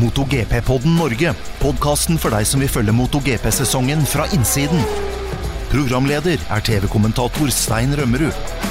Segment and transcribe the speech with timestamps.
[0.00, 1.34] MotoGP-podden Norge.
[1.60, 4.80] Podkasten for deg som vil følge MotoGP-sesongen fra innsiden.
[5.70, 8.69] Programleder er TV-kommentator Stein Rømmerud.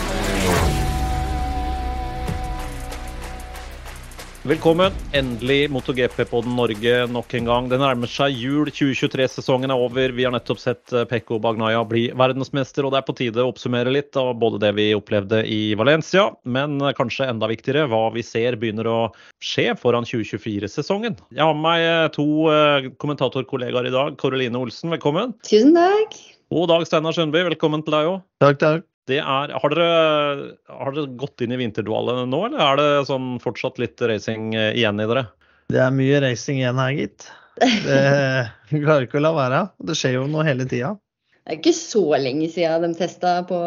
[4.50, 4.92] Velkommen.
[5.14, 7.68] Endelig MotoGP-podden Norge nok en gang.
[7.70, 8.72] Det nærmer seg jul.
[8.74, 10.10] 2023-sesongen er over.
[10.18, 13.52] Vi har nettopp sett eh, Pekko Bagnaya bli verdensmester, og det er på tide å
[13.52, 18.08] oppsummere litt av både det vi opplevde i Valencia, men eh, kanskje enda viktigere, hva
[18.16, 18.98] vi ser begynner å
[19.38, 21.22] skje foran 2024-sesongen.
[21.30, 22.28] Jeg har med meg eh, to
[23.06, 24.18] kommentatorkollegaer i dag.
[24.18, 25.38] Karoline Olsen, velkommen.
[25.46, 26.18] Tusen takk.
[26.50, 27.46] God Dag Steinar Sundby.
[27.52, 28.24] velkommen til deg òg.
[28.42, 28.90] Takk, takk.
[29.18, 33.82] Er, har, dere, har, dere, gått inn i vinterdvale nå, eller er det sånn fortsatt
[33.82, 35.26] litt racing eh, igjen i dere?
[35.74, 37.30] Det er mye racing igjen her, gitt.
[37.60, 38.00] Det
[38.86, 39.62] klarer ikke å la være.
[39.90, 40.96] Det skjer jo noe hele tida.
[41.50, 43.58] Det er ikke så lenge siden de testa på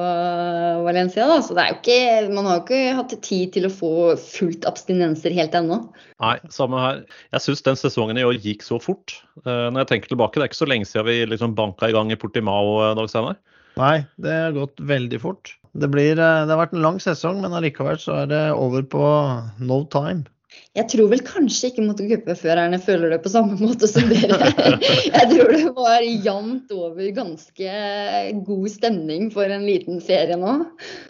[0.87, 1.41] Valencia, da.
[1.43, 1.97] Så ikke,
[2.31, 3.91] man har jo ikke hatt tid til å få
[4.23, 5.81] fullt abstinenser helt ennå.
[6.23, 7.01] Nei, samme her.
[7.35, 9.17] Jeg syns den sesongen i år gikk så fort.
[9.43, 11.97] Eh, når jeg tenker tilbake, det er ikke så lenge siden vi liksom banka i
[11.97, 13.41] gang i Portimao, eh, Dag Steinar.
[13.81, 15.55] Nei, det har gått veldig fort.
[15.73, 18.85] Det, blir, eh, det har vært en lang sesong, men allikevel så er det over
[18.85, 19.09] på
[19.65, 20.27] no time.
[20.77, 24.51] Jeg tror vel kanskje ikke MotoGP-førerne føler det på samme måte som dere.
[25.17, 27.77] Jeg tror det var jevnt over ganske
[28.49, 30.59] god stemning for en liten ferie nå.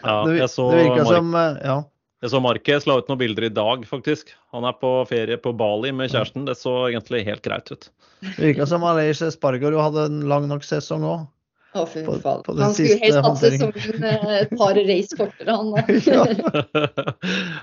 [0.02, 0.68] Ja, jeg så,
[1.08, 1.80] som eh, ja.
[2.22, 4.30] Jeg så Marquez la ut noen bilder i dag, faktisk.
[4.54, 6.46] Han er på ferie på Bali med kjæresten.
[6.46, 7.88] Det så egentlig helt greit ut.
[8.22, 11.24] Det virka som Aleix Spargaro hadde en lang nok sesong òg.
[11.72, 12.42] Å, fy faen.
[12.60, 15.84] Han skulle helst hatt sesongen som et par race kortere, han da.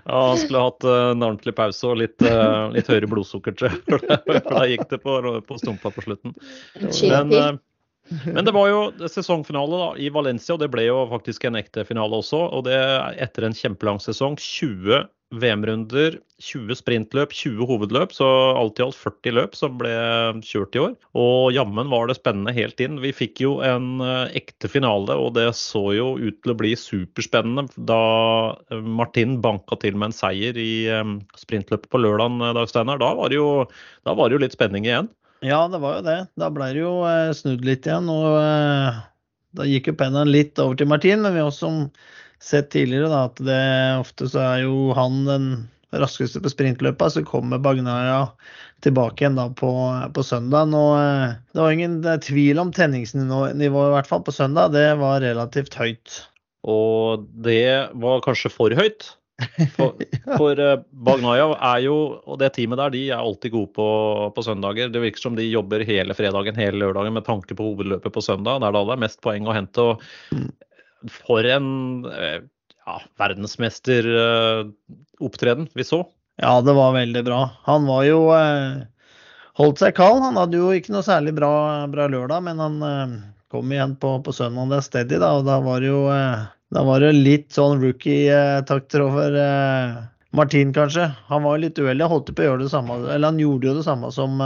[0.06, 3.70] ja, han skulle hatt uh, en ordentlig pause og litt, uh, litt høyere blodsukker, tror
[3.70, 3.82] jeg.
[4.26, 6.34] For da gikk det på, på stumpa på slutten.
[6.80, 7.60] Men,
[8.26, 11.86] men, det var jo sesongfinale da, i Valencia, og det ble jo faktisk en ekte
[11.86, 12.42] finale også.
[12.58, 12.82] Og det
[13.22, 14.40] etter en kjempelang sesong.
[14.42, 18.26] 20 VM-runder, 20 sprintløp, 20 hovedløp, så
[18.58, 19.92] alt i alt 40 løp som ble
[20.46, 20.96] kjørt i år.
[21.22, 22.98] Og jammen var det spennende helt inn.
[23.04, 26.74] Vi fikk jo en eh, ekte finale, og det så jo ut til å bli
[26.80, 28.02] superspennende da
[28.72, 33.02] eh, Martin banka til med en seier i eh, sprintløpet på lørdag, Dag Steinar.
[33.04, 33.68] Da var, jo,
[34.10, 35.12] da var det jo litt spenning igjen.
[35.46, 36.20] Ja, det var jo det.
[36.42, 36.96] Da ble det jo
[37.38, 38.10] snudd litt igjen.
[38.12, 39.06] og
[39.58, 41.70] da gikk jo pennen litt over til Martin, men vi også
[42.44, 43.66] sett tidligere da, at det
[44.00, 45.52] ofte så er jo han den
[45.96, 48.28] raskeste på sprintløpet, så kommer Bagnaia
[48.86, 49.72] tilbake igjen da på,
[50.16, 50.74] på søndag.
[50.78, 54.76] Og eh, det var ingen tvil om tenningsnivået i hvert fall på søndag.
[54.76, 56.22] Det var relativt høyt.
[56.68, 59.16] Og det var kanskje for høyt?
[59.78, 59.96] For,
[60.40, 61.98] for uh, Bagnaya er jo,
[62.28, 63.90] og det teamet der, de er alltid gode på,
[64.36, 64.92] på, søndager.
[64.92, 68.60] Det virker som de jobber hele fredagen, hele lørdagen med tanke på hovedløpet på søndag.
[68.62, 69.92] Der da det er mest poeng å hente.
[69.94, 70.50] og mm
[71.08, 72.42] for en eh,
[72.86, 76.08] ja, verdensmesteropptreden vi så.
[76.36, 77.50] Ja, det var veldig bra.
[77.68, 78.78] Han var jo eh,
[79.60, 80.22] holdt seg kald.
[80.24, 83.10] Han hadde jo ikke noe særlig bra, bra lørdag, men han eh,
[83.52, 86.02] kom igjen på, på søndag det steady, da, og da var det jo
[86.70, 89.34] da var det litt sånn rookie-takter over
[90.38, 91.10] Martin, kanskje.
[91.26, 92.06] Han var litt uheldig.
[92.12, 94.38] Holdt på å gjøre det samme, eller han gjorde jo det samme som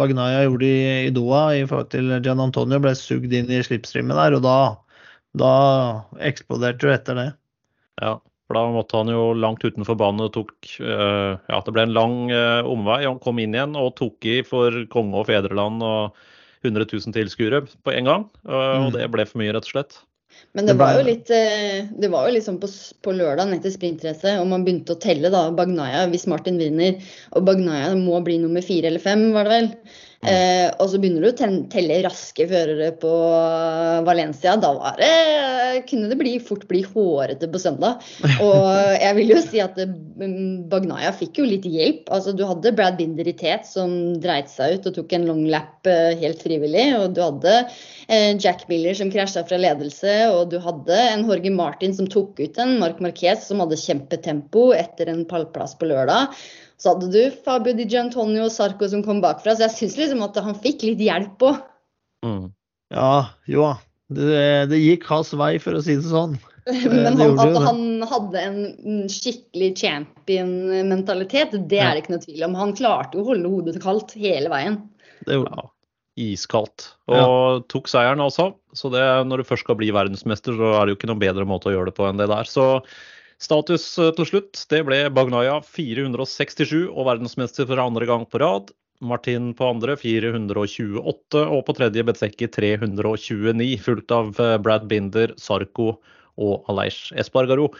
[0.00, 2.80] Bagnaya gjorde i, i Doha i forhold til Gian Antonio.
[2.80, 4.56] Ble sugd inn i slipstreamet der, og da
[5.38, 5.54] da
[6.20, 7.30] eksploderte du etter det.
[8.02, 10.52] Ja, for da måtte han jo langt utenfor banen og tok
[10.84, 13.02] uh, Ja, det ble en lang uh, omvei.
[13.06, 16.22] Han kom inn igjen og tok i for konge og fedreland og
[16.62, 18.26] 100 000 tilskuere på en gang.
[18.44, 18.86] Uh, mm.
[18.86, 20.00] Og det ble for mye, rett og slett.
[20.56, 22.68] Men det var jo litt det var jo liksom på,
[23.04, 26.96] på lørdagen etter sprintracet, og man begynte å telle da Bagnaya hvis Martin vinner.
[27.36, 29.68] Og Bagnaya må bli nummer fire eller fem, var det vel.
[30.22, 33.10] Eh, og så begynner du å telle raske førere på
[34.06, 34.54] Valencia.
[34.60, 38.04] Da det, kunne det bli, fort bli hårete på søndag.
[38.46, 38.68] Og
[39.02, 42.06] jeg vil jo si at mm, Bagnaya fikk jo litt hjelp.
[42.14, 45.42] Altså, du hadde Brad Binder i tet som dreit seg ut og tok en long
[45.50, 46.86] lap eh, helt frivillig.
[47.00, 47.58] Og du hadde
[48.06, 50.18] eh, Jack Miller som krasja fra ledelse.
[50.36, 54.70] Og du hadde en Jorge Martin som tok ut en Mark Marquez som hadde kjempetempo
[54.78, 56.30] etter en pallplass på lørdag.
[56.82, 59.54] Så hadde du Fabio Di Giantonio og Sarko som kom bakfra.
[59.54, 61.60] Så jeg syns liksom at han fikk litt hjelp òg.
[62.26, 62.46] Mm.
[62.92, 63.12] Ja,
[63.48, 63.68] jo
[64.12, 66.34] det, det, gikk hans vei, for å si det sånn.
[66.92, 72.58] Men han, at han hadde en skikkelig champion-mentalitet, det er det ikke noe tvil om.
[72.58, 74.82] Han klarte jo å holde hodet kaldt hele veien.
[75.26, 75.72] Det gjorde han.
[76.22, 76.90] Iskaldt.
[77.08, 77.62] Og ja.
[77.72, 78.50] tok seieren også.
[78.76, 81.48] Så det, når du først skal bli verdensmester, så er det jo ikke noen bedre
[81.48, 82.48] måte å gjøre det på enn det der.
[82.48, 82.66] Så
[83.42, 88.70] Status eh, til slutt det ble Bagnaya 467 og verdensmester for andre gang på rad.
[89.02, 95.96] Martin på andre 428 og på tredje Betsekki 329, fulgt av eh, Brad Binder, Sarko
[96.38, 97.72] og Aleish Espargaro.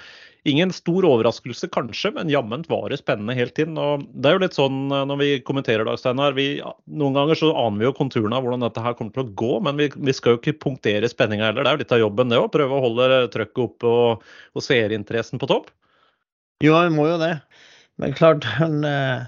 [0.44, 3.76] Ingen stor overraskelse kanskje, men jammen var det spennende helt inn.
[3.78, 7.52] Og det er jo litt sånn eh, når vi kommenterer Dag Steinar, noen ganger så
[7.54, 10.14] aner vi jo konturene av hvordan dette her kommer til å gå, men vi, vi
[10.16, 11.62] skal jo ikke punktere spenninga heller.
[11.62, 14.26] Det er jo litt av jobben det å prøve å holde trøkket oppe og,
[14.58, 15.70] og seerinteressen på topp.
[16.62, 17.36] Jo, vi må jo det.
[18.02, 19.22] Men klart, eh,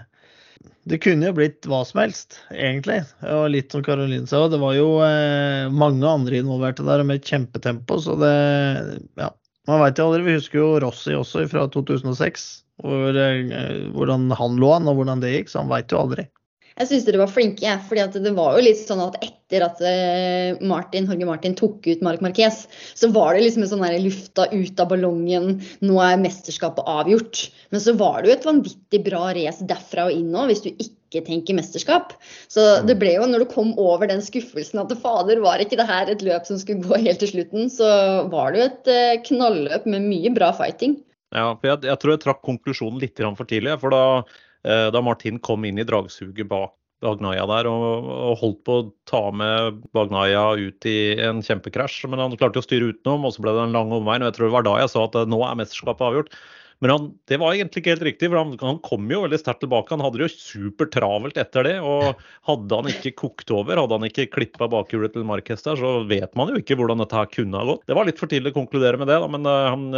[0.90, 2.98] det kunne jo blitt hva som helst, egentlig.
[3.22, 8.02] Og litt som Karoline sa, det var jo eh, mange andre involverte der med kjempetempo,
[8.02, 8.34] så det
[9.22, 9.30] Ja.
[9.70, 10.24] Man veit jo aldri.
[10.26, 12.46] Vi husker jo Rossi også fra 2006.
[12.84, 16.26] Hvor, eh, hvordan han lå an og hvordan det gikk, så han veit jo aldri.
[16.74, 17.82] Jeg syns dere var flinke, jeg.
[17.86, 22.02] fordi det var jo litt sånn at etter at eh, Martin, Jorge Martin tok ut
[22.02, 22.64] Marc Marquez,
[22.98, 25.60] så var det liksom en sånn der lufta ut av ballongen.
[25.86, 27.44] Nå er mesterskapet avgjort.
[27.70, 30.72] Men så var det jo et vanvittig bra race derfra og inn òg, hvis du
[30.72, 32.12] ikke ikke tenker mesterskap.
[32.52, 32.90] Så mm.
[32.90, 36.10] det ble jo, når du kom over den skuffelsen at fader, var ikke det her
[36.10, 37.88] et løp som skulle gå helt til slutten, så
[38.32, 40.98] var det jo et eh, knalløp med mye bra fighting.
[41.34, 43.78] Ja, for jeg, jeg tror jeg trakk konklusjonen litt for tidlig.
[43.82, 44.04] For da,
[44.66, 46.74] eh, da Martin kom inn i dragsuget bak
[47.04, 52.04] Bagnaya der og, og, holdt på å ta med Bagnaya ut i en kjempekrasj.
[52.10, 54.18] Men han klarte å styre utenom, og så ble det en lang omvei.
[54.20, 56.38] Og jeg tror det var da jeg sa at eh, nå er mesterskapet avgjort.
[56.82, 59.62] Men han, det var egentlig ikke helt riktig, for han, han kom jo veldig sterkt
[59.64, 59.92] tilbake.
[59.94, 61.76] Han hadde det jo supertravelt etter det.
[61.84, 65.94] Og hadde han ikke kokt over, hadde han ikke klippa bakhjulet til Marquez der, så
[66.10, 67.86] vet man jo ikke hvordan dette her kunne ha gått.
[67.88, 69.88] Det var litt for tidlig å konkludere med det, da, men han,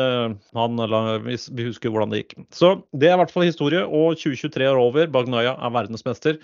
[0.61, 2.38] han, la, vi husker hvordan det gikk.
[2.55, 5.11] Så det er i hvert fall historie, og 2023 er over.
[5.12, 6.40] Bagnaya er verdensmester.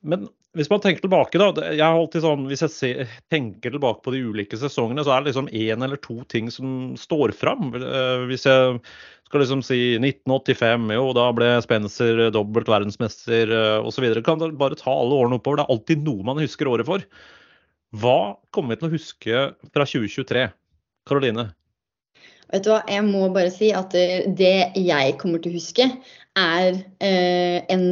[0.00, 1.70] Men hvis man tenker tilbake, da.
[1.70, 5.22] jeg har alltid sånn, Hvis jeg ser, tenker tilbake på de ulike sesongene, så er
[5.22, 7.70] det liksom én eller to ting som står fram.
[7.78, 8.80] Eh, hvis jeg
[9.28, 14.08] skal liksom si 1985, jo da ble Spencer dobbelt verdensmester eh, osv.
[14.26, 15.60] Kan bare ta alle årene oppover.
[15.60, 17.06] Det er alltid noe man husker året for.
[18.00, 18.18] Hva
[18.54, 20.48] kommer vi til å huske fra 2023?
[21.06, 21.50] Karoline?
[22.50, 25.86] Vet du hva, jeg må bare si at det jeg kommer til å huske,
[26.38, 27.84] er eh, en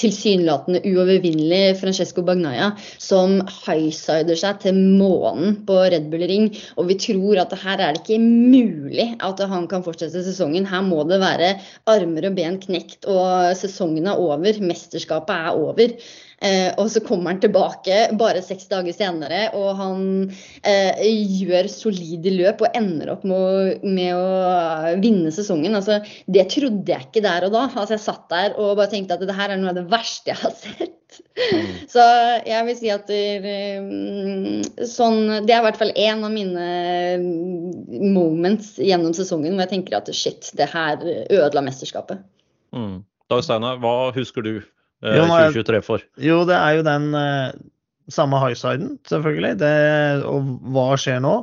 [0.00, 2.70] tilsynelatende uovervinnelig Francesco Bagnaia
[3.02, 6.48] som highsider seg til månen på Red Bull Ring.
[6.78, 10.68] Og vi tror at her er det ikke mulig at han kan fortsette sesongen.
[10.70, 11.54] Her må det være
[11.90, 14.60] armer og ben knekt, og sesongen er over.
[14.60, 15.96] Mesterskapet er over.
[16.40, 20.04] Eh, og så kommer han tilbake bare seks dager senere, og han
[20.64, 21.02] eh,
[21.36, 25.76] gjør solide løp og ender opp med med å, vinne sesongen.
[25.76, 27.66] Altså, det trodde jeg ikke der og da.
[27.68, 30.32] Altså, jeg satt der og bare tenkte at det her er noe av det verste
[30.32, 30.96] jeg har sett.
[31.36, 31.70] Mm.
[31.90, 32.02] Så
[32.46, 36.66] jeg vil si at mm, sånn, det er i hvert fall én av mine
[38.14, 42.22] moments gjennom sesongen hvor jeg tenker at shit, det her ødela mesterskapet.
[42.72, 43.02] Mm.
[43.30, 44.54] Dag Steinar, hva husker du
[45.04, 46.06] 2023 eh, for?
[46.20, 47.68] Jo, det er jo den samme
[48.10, 49.56] samme highsiden, selvfølgelig.
[49.60, 49.72] Det,
[50.26, 51.34] og hva skjer nå?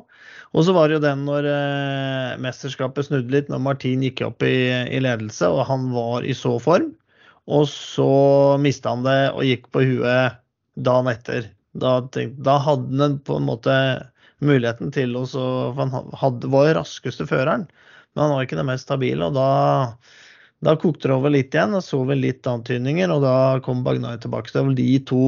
[0.56, 4.46] Og så var det jo den når eh, mesterskapet snudde litt, når Martin gikk opp
[4.48, 4.56] i,
[4.88, 6.94] i, ledelse og han var i så form.
[7.48, 8.12] Og så
[8.60, 10.40] mista han det og gikk på huet
[10.88, 11.52] dagen etter.
[11.78, 13.76] Da, tenkte, da hadde han på en måte
[14.44, 15.26] muligheten til å
[15.78, 17.66] han hadde, var jo raskeste føreren,
[18.14, 19.30] men han var ikke den mest stabile.
[19.30, 19.50] Og da
[20.66, 24.16] da kokte det over litt igjen, og så vi litt antydninger, og da kom Bagnai
[24.22, 24.50] tilbake.
[24.50, 25.24] Så det er vel de to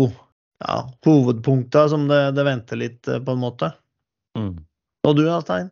[0.64, 3.72] ja, hovedpunkta som det, det, venter litt, eh, på en måte.
[4.38, 4.56] Mm.
[5.08, 5.70] Og du Altein?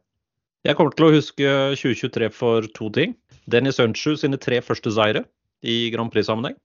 [0.67, 3.15] Jeg kommer til å huske 2023 for to ting.
[3.49, 5.23] Dennis Unchu sine tre første seire
[5.63, 6.57] i Grand Prix-sammenheng.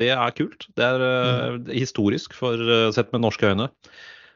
[0.00, 0.66] Det er kult.
[0.76, 3.70] Det er uh, historisk for, uh, sett med norske øyne.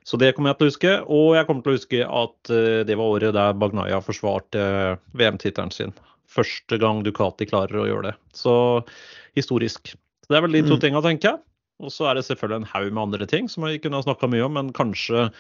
[0.09, 0.95] Så det kommer jeg til å huske.
[1.13, 4.63] Og jeg kommer til å huske at uh, det var året der Bagnaya forsvarte
[5.13, 5.93] VM-tittelen sin
[6.31, 8.17] første gang Ducati klarer å gjøre det.
[8.37, 8.55] Så
[9.39, 9.95] historisk.
[9.95, 10.83] Så det er vel de to mm.
[10.85, 11.43] tinga, tenker jeg.
[11.81, 14.29] Og så er det selvfølgelig en haug med andre ting som vi kunne ha snakka
[14.31, 15.31] mye om, men kanskje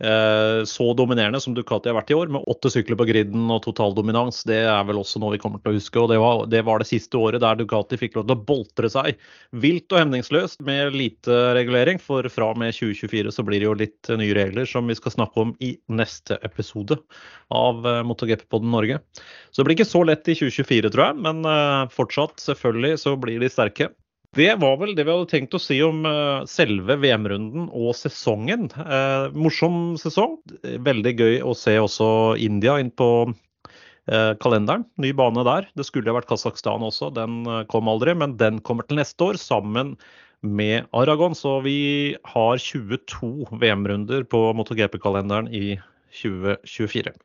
[0.00, 4.38] så dominerende som Ducati har vært i år, med åtte sykler på griden og totaldominans,
[4.48, 6.00] det er vel også noe vi kommer til å huske.
[6.00, 8.88] og det var, det var, det siste året der Ducati fikk lov til å boltre
[8.92, 9.20] seg
[9.60, 12.00] vilt og hemningsløst med lite regulering.
[12.00, 15.18] For fra og med 2024 så blir det jo litt nye regler som vi skal
[15.18, 16.98] snakke om i neste episode
[17.54, 19.00] av eh, MotoGP-podden Norge.
[19.50, 23.16] Så det blir ikke så lett i 2024, tror jeg, men eh, fortsatt, selvfølgelig, så
[23.20, 23.90] blir de sterke.
[24.38, 28.68] Det var vel det vi hadde tenkt å si om uh, selve VM-runden og sesongen.
[28.78, 30.36] Eh, morsom sesong.
[30.86, 34.84] Veldig gøy å se også India inn på eh, kalenderen.
[35.02, 35.66] Ny bane der.
[35.74, 38.14] Det skulle ha vært Kasakhstan også, den kom aldri.
[38.14, 39.96] Men den kommer til neste år sammen
[40.46, 41.34] med Aragon.
[41.34, 45.74] Så vi har 22 VM-runder på MotoGP-kalenderen i
[46.22, 47.18] 2024.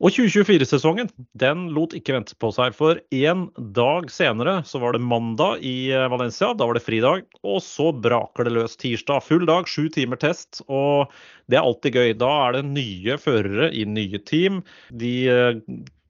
[0.00, 2.72] Og 2024-sesongen den lot ikke vente på seg.
[2.76, 3.42] For en
[3.76, 6.54] dag senere så var det mandag i eh, Valencia.
[6.56, 7.26] Da var det fridag.
[7.44, 9.20] Og så braker det løs tirsdag.
[9.26, 10.62] Full dag, sju timer test.
[10.72, 11.12] Og
[11.52, 12.14] det er alltid gøy.
[12.16, 14.62] Da er det nye førere i nye team.
[15.02, 15.60] De eh,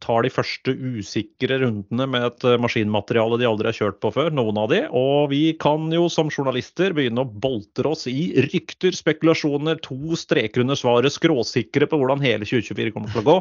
[0.02, 4.30] tar de første usikre rundene med et eh, maskinmateriale de aldri har kjørt på før,
[4.34, 4.82] noen av de.
[4.96, 10.64] Og vi kan jo som journalister begynne å boltre oss i rykter, spekulasjoner, to streker
[10.64, 13.36] under svaret, skråsikre på hvordan hele 2024 kommer til å gå.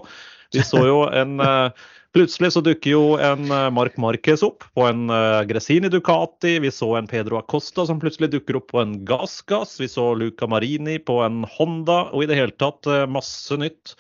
[0.58, 4.88] Vi så jo en eh, Plutselig så dukker jo en eh, Mark Marquez opp på
[4.90, 5.12] en
[5.46, 6.56] Gresini Ducati.
[6.64, 9.76] Vi så en Pedro Acosta som plutselig dukker opp på en Gassgass.
[9.78, 12.08] Vi så Luca Marini på en Honda.
[12.10, 13.94] Og i det hele tatt masse nytt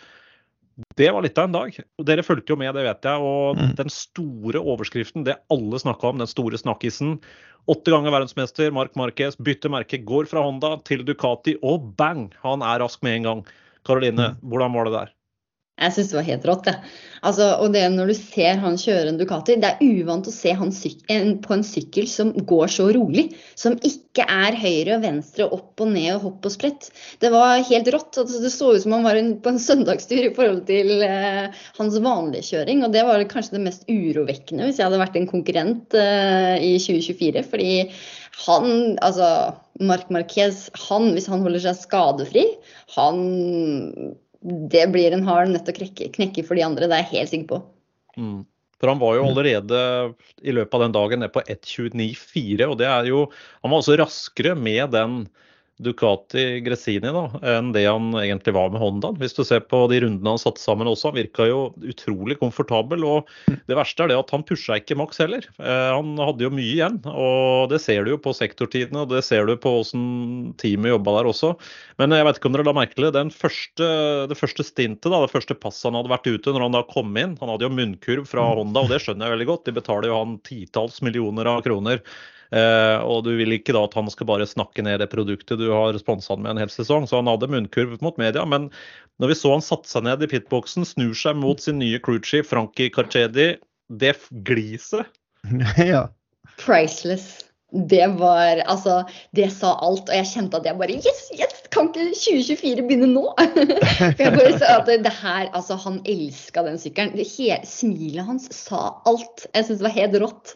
[0.99, 1.77] det var litt av en dag.
[2.07, 3.23] Dere fulgte jo med, det vet jeg.
[3.25, 3.75] Og mm.
[3.79, 7.17] den store overskriften, det alle snakka om, den store snakkisen.
[7.69, 12.29] Åtte ganger verdensmester, Mark Marquez bytter merke, går fra Honda til Ducati, og bang!
[12.45, 13.45] Han er rask med en gang.
[13.87, 14.43] Karoline, mm.
[14.51, 15.15] hvordan var det der?
[15.79, 16.67] Jeg syns det var helt rått.
[16.67, 16.79] Ja.
[17.27, 20.53] Altså, og det når du ser han kjøre en Ducati Det er uvant å se
[20.55, 20.71] han
[21.43, 23.29] på en sykkel som går så rolig.
[23.59, 26.89] Som ikke er høyre og venstre, opp og ned og hopp og sprett.
[27.19, 28.21] Det var helt rått.
[28.21, 31.99] Altså, det så ut som han var på en søndagstur i forhold til eh, hans
[32.03, 32.85] vanlige kjøring.
[32.87, 36.73] Og det var kanskje det mest urovekkende hvis jeg hadde vært en konkurrent eh, i
[36.79, 37.45] 2024.
[37.51, 37.73] Fordi
[38.45, 39.29] han, altså
[39.83, 42.47] Marc Marquez, han, hvis han holder seg skadefri,
[42.95, 43.23] han
[44.41, 47.49] det blir en hard nøtt å knekke, for de andre, det er jeg helt sikker
[47.49, 47.59] på.
[48.19, 48.39] Mm.
[48.79, 49.79] For han var jo allerede
[50.39, 53.25] i løpet av den dagen ned på 1.29,4, og det er jo
[53.59, 55.25] Han var også raskere med den
[55.79, 57.23] Ducati Gresini da,
[57.55, 59.13] enn det han egentlig var med Honda.
[59.19, 63.05] Hvis du ser på de rundene han satte sammen også, han virka jo utrolig komfortabel.
[63.07, 65.45] Og det verste er det at han pusha ikke maks heller.
[65.55, 66.99] Eh, han hadde jo mye igjen.
[67.07, 70.03] Og det ser du jo på sektortidene, og det ser du på åssen
[70.59, 71.53] teamet jobba der også.
[72.01, 73.23] Men jeg vet ikke om dere la merke til det.
[73.39, 73.87] Første,
[74.31, 77.15] det første stintet, da, det første passet han hadde vært ute når han da kom
[77.15, 77.37] inn.
[77.39, 79.65] Han hadde jo munnkurv fra Honda, og det skjønner jeg veldig godt.
[79.69, 82.03] De betaler jo han titalls millioner av kroner
[82.49, 85.97] og du vil ikke da at han skal bare snakke ned det produktet du har
[86.01, 87.05] sponsa han med en hel sesong.
[87.05, 88.45] Så han hadde munnkurv mot media.
[88.49, 88.69] Men
[89.21, 92.49] når vi så han satte seg ned i pitboxen, snur seg mot sin nye crewchief
[92.49, 93.51] Frankie Carcedi,
[93.89, 94.15] det
[94.45, 95.07] gliset
[95.77, 96.07] ja.
[96.59, 97.45] Priceless.
[97.71, 100.09] Det var Altså, det sa alt.
[100.09, 101.55] Og jeg kjente at jeg bare Yes, yes!
[101.69, 103.27] Kan ikke 2024 begynne nå?
[104.17, 107.13] For jeg bare sa at det her Altså, han elska den sykkelen.
[107.67, 109.45] Smilet hans sa alt.
[109.53, 110.55] Jeg syns det var helt rått.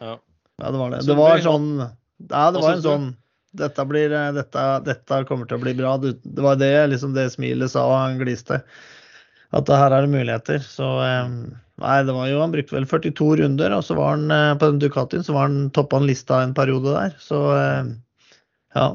[0.00, 0.16] Ja.
[0.62, 1.04] Ja, det var det.
[1.06, 3.08] Det var sånn Ja, det var en sånn
[3.56, 5.96] dette, blir, eh, dette, dette, kommer til å bli bra.
[6.00, 8.60] Det var det, liksom det smilet sa, og han gliste.
[9.56, 10.60] At her er det muligheter.
[10.64, 11.30] Så eh,
[11.80, 14.70] nei, det var jo Han brukte vel 42 runder, og så var han eh, på
[14.72, 17.16] den Ducatien så var han toppa han lista en periode der.
[17.22, 17.40] Så
[18.76, 18.88] ja.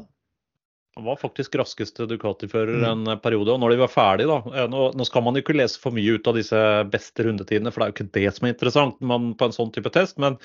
[0.95, 2.85] Han var faktisk raskeste Ducati-fører mm.
[2.89, 3.53] en periode.
[3.53, 6.17] Og når de var ferdige, da nå, nå, skal man jo ikke lese for mye
[6.17, 6.59] ut av disse
[6.91, 9.71] beste rundetidene, for det er jo ikke det som er interessant man, på en sånn
[9.71, 10.19] type test.
[10.19, 10.35] Men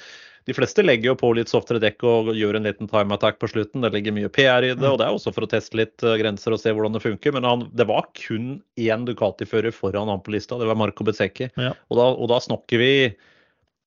[0.46, 3.50] de fleste legger jo på litt softere dekk og gjør en liten time attack på
[3.50, 3.82] slutten.
[3.82, 4.90] Det ligger mye PR i det, mm.
[4.92, 7.34] og det er også for å teste litt eh, grenser og se hvordan det funker.
[7.34, 11.50] Men han, det var kun én Ducati-fører foran han på lista, det var Marco Bezzecchi.
[11.58, 11.72] Ja.
[11.90, 12.92] Og, og da snakker vi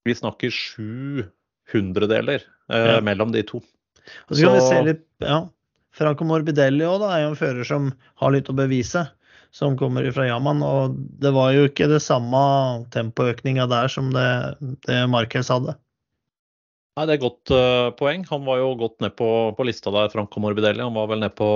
[0.07, 1.23] vi snakker sju
[1.71, 2.99] hundredeler eh, ja.
[3.05, 3.61] mellom de to.
[4.27, 5.43] Og så kan vi se litt, ja,
[5.95, 7.89] Franco Morbidelli også, da, er jo en fører som
[8.21, 9.07] har litt å bevise
[9.51, 10.63] som kommer fra Yaman.
[10.63, 12.39] Og det var jo ikke det samme
[12.93, 14.29] tempoøkninga der som det,
[14.87, 15.77] det Marquez hadde.
[16.97, 18.25] Nei, Det er et godt uh, poeng.
[18.27, 20.83] Han var jo godt ned på, på lista der, Franco Morbidelli.
[20.83, 21.47] Han var vel ned på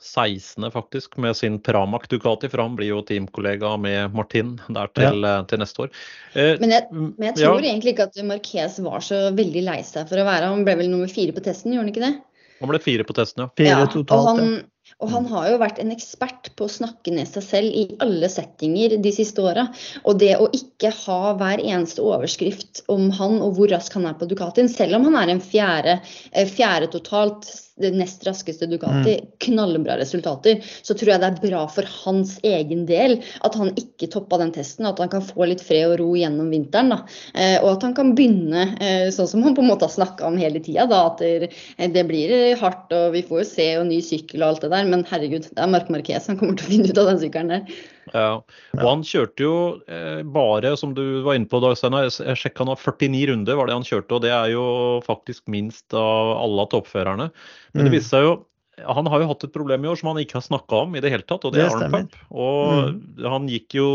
[0.00, 0.64] 16.
[0.72, 5.40] faktisk, med sin Pramac Ducati, for han blir jo teamkollega med Martin der til, ja.
[5.42, 5.92] uh, til neste år.
[6.32, 7.68] Uh, men, jeg, men, jeg, tror ja.
[7.74, 10.90] egentlig ikke at Marquez var så veldig lei seg for å være Han ble vel
[10.94, 12.14] nummer fire på testen, gjorde han ikke det?
[12.58, 13.52] Han ble fire på testen, ja.
[13.58, 14.54] Fire ja, totalt, og han,
[14.98, 18.30] og han har jo vært en ekspert på å snakke ned seg selv i alle
[18.32, 19.68] settinger de siste åra.
[20.08, 24.18] Og det å ikke ha hver eneste overskrift om han og hvor rask han er
[24.18, 25.98] på Ducatien, selv om han er en fjerde,
[26.32, 27.46] eh, fjerde totalt
[27.80, 29.26] det nest raskeste Ducati, mm.
[29.44, 34.10] knallbra resultater, så tror jeg det er bra for hans egen del at han ikke
[34.12, 34.88] toppa den testen.
[34.88, 36.92] At han kan få litt fred og ro gjennom vinteren.
[36.94, 37.00] Da.
[37.34, 40.26] Eh, og at han kan begynne eh, sånn som han på en måte har snakka
[40.28, 43.86] om hele tida, at det, eh, det, blir hardt og vi får jo se og
[43.90, 46.68] ny sykkel og alt det der, men herregud, det er Mark Marquez han kommer til
[46.68, 47.78] å finne ut av den sykkelen der.
[48.14, 48.40] Ja,
[48.78, 49.54] og han kjørte jo
[49.90, 53.68] eh, bare, som du var inne på, Dag Steinar, jeg sjekka nå 49 runder var
[53.68, 54.66] det han kjørte, og det er jo
[55.06, 57.30] faktisk minst av alle toppførerne.
[57.74, 57.96] Men det mm.
[57.96, 58.36] viste seg jo
[58.84, 61.02] han har jo hatt et problem i år som han ikke har snakka om i
[61.02, 62.16] det hele tatt, og det, det er Arne Pump.
[62.30, 62.98] Og mm.
[63.34, 63.88] han gikk jo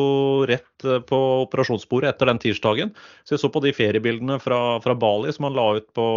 [0.49, 2.93] rett eh, på operasjonsbordet etter den tirsdagen.
[3.23, 6.07] Så jeg så på de feriebildene fra, fra Bali som han la ut på,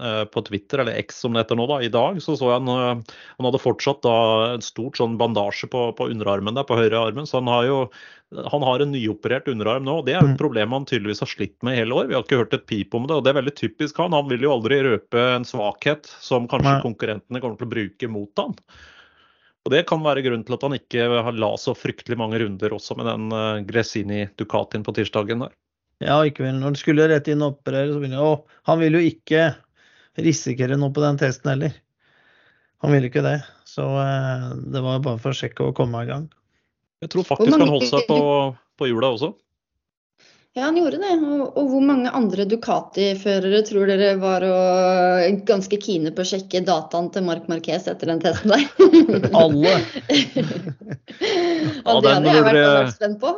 [0.00, 2.20] eh, på, Twitter, eller X som det heter nå, da, i dag.
[2.24, 4.16] Så så jeg han, eh, han hadde fortsatt da
[4.54, 7.28] en stort sånn bandasje på, på underarmen der, på høyre armen.
[7.30, 7.80] Så han har jo
[8.50, 9.98] han har en nyoperert underarm nå.
[10.00, 10.40] og Det er jo et mm.
[10.40, 12.08] problem han tydeligvis har slitt med i hele år.
[12.10, 14.16] Vi har ikke hørt et pip om det, og det er veldig typisk han.
[14.16, 18.42] Han vil jo aldri røpe en svakhet som kanskje konkurrentene kommer til å bruke mot
[18.42, 18.56] han.
[19.64, 22.74] Og Det kan være grunnen til at han ikke har la så fryktelig mange runder
[22.76, 25.54] også med den uh, Gresini Ducatin på tirsdagen der.
[26.04, 26.58] Ja, ikke vel.
[26.58, 29.54] Når han skulle rett inn og operere, så ville han Han vil jo ikke
[30.20, 31.72] risikere noe på den testen heller.
[32.84, 33.38] Han ville ikke det.
[33.64, 36.28] Så uh, det var bare for å sjekke og komme i gang.
[37.04, 38.18] Jeg tror faktisk han holdt seg på,
[38.80, 39.34] på hjula også.
[40.54, 41.14] Ja, han gjorde det.
[41.18, 46.62] Og, og hvor mange andre Ducati-førere tror dere var og, ganske kine på å sjekke
[46.62, 48.62] dataen til Mark Marquez etter den testen der?
[49.42, 49.72] Alle!
[51.82, 53.34] ja, det hadde jeg vært spent på.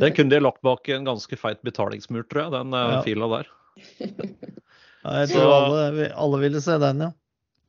[0.00, 3.02] den kunne de lagt bak en ganske feit betalingsmur, tror jeg, den eh, ja.
[3.04, 3.52] fila der.
[5.04, 7.12] ja, jeg tror alle, alle ville se den, ja.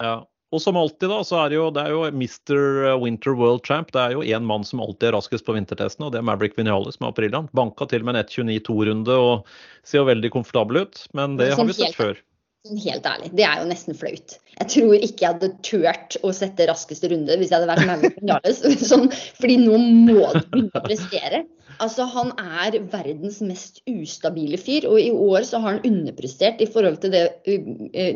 [0.08, 0.18] ja.
[0.56, 2.60] Og som alltid, da, så er det jo, det er jo Mr.
[3.02, 3.90] Winter World Champ.
[3.92, 6.56] Det er jo én mann som alltid er raskest på vintertesten, og det er Maverick
[6.56, 7.50] Vinales med Aprillaen.
[7.58, 9.52] Banka til med en 1.29-2-runde og
[9.84, 12.22] ser jo veldig komfortabel ut, men det har vi sett før.
[12.66, 14.38] Helt ærlig, det er jo nesten flaut.
[14.56, 18.22] Jeg tror ikke jeg hadde turt å sette raskeste runde hvis jeg hadde vært Maverick
[18.22, 18.64] Vinales.
[18.90, 21.44] Sånn, fordi nå må du begynne å prestere.
[21.84, 26.68] Altså, han er verdens mest ustabile fyr, og i år så har han underprestert i
[26.72, 27.24] forhold til det,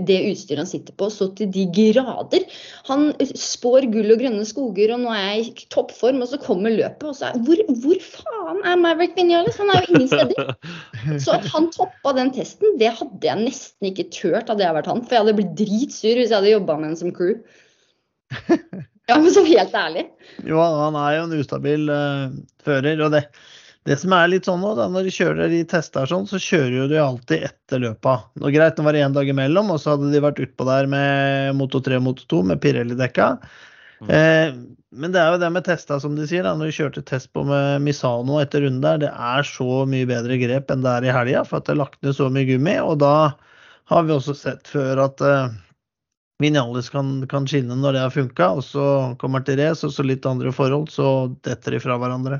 [0.07, 2.45] det utstyret han sitter på, så til de grader.
[2.87, 6.71] Han spår gull og grønne skoger, og nå er jeg i toppform, og så kommer
[6.71, 7.03] løpet.
[7.11, 9.59] og så er, hvor, hvor faen er Maverick Vinales?
[9.59, 10.55] Han er jo ingen steder.
[11.23, 14.87] Så at han toppa den testen, det hadde jeg nesten ikke turt hadde jeg vært
[14.87, 17.35] han, for jeg hadde blitt dritsur hvis jeg hadde jobba med en som crew.
[19.09, 20.03] Ja, men så helt ærlig.
[20.45, 22.29] Jo, han er jo en ustabil uh,
[22.61, 22.99] fører.
[23.01, 23.23] og det,
[23.89, 26.75] det som er litt sånn nå, da, når de kjører de tester sånn, så kjører
[26.75, 28.19] jo de alltid etter løpa.
[28.37, 30.91] Nå greit, nå var det én dag imellom, og så hadde de vært utpå der
[30.91, 33.31] med Moto 3 og Moto 2 med Pirelli-dekka.
[34.05, 34.11] Mm.
[34.13, 34.53] Eh,
[35.01, 36.45] men det er jo det med testa, som de sier.
[36.45, 40.07] da, Når de kjørte test på med Misano etter runden der, det er så mye
[40.09, 42.45] bedre grep enn det er i helga, for at det er lagt ned så mye
[42.49, 42.77] gummi.
[42.85, 43.13] Og da
[43.89, 45.49] har vi også sett før at uh,
[46.39, 48.85] Vinales kan, kan, skinne når det har funka, og så
[49.21, 51.09] kommer til race, og så litt andre forhold, så
[51.45, 52.39] detter de fra hverandre.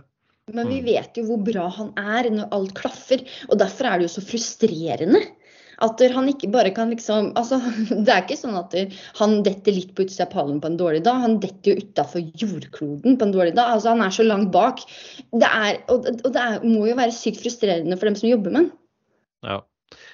[0.54, 0.86] Men vi mm.
[0.88, 4.26] vet jo hvor bra han er når alt klaffer, og derfor er det jo så
[4.26, 5.22] frustrerende.
[5.80, 7.62] At han ikke bare kan liksom altså,
[8.04, 8.74] Det er ikke sånn at
[9.16, 11.22] han detter litt på utsida av pallen på en dårlig dag.
[11.24, 13.78] Han detter jo utafor jordkloden på en dårlig dag.
[13.78, 14.84] Altså, han er så langt bak.
[15.32, 18.56] Det er, og, og det er, må jo være sykt frustrerende for dem som jobber
[18.56, 18.72] med han.
[19.48, 19.60] Ja.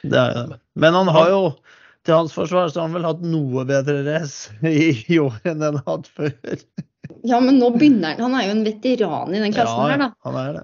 [0.06, 1.42] Det er, men han har jo
[2.06, 5.64] til hans forsvar så har han vel hatt noe bedre race i, i år enn
[5.66, 6.36] han har hatt før.
[7.26, 8.22] Ja, men nå begynner han.
[8.28, 10.10] Han er jo en veteran i den klassen ja, her, da.
[10.28, 10.64] Han er det.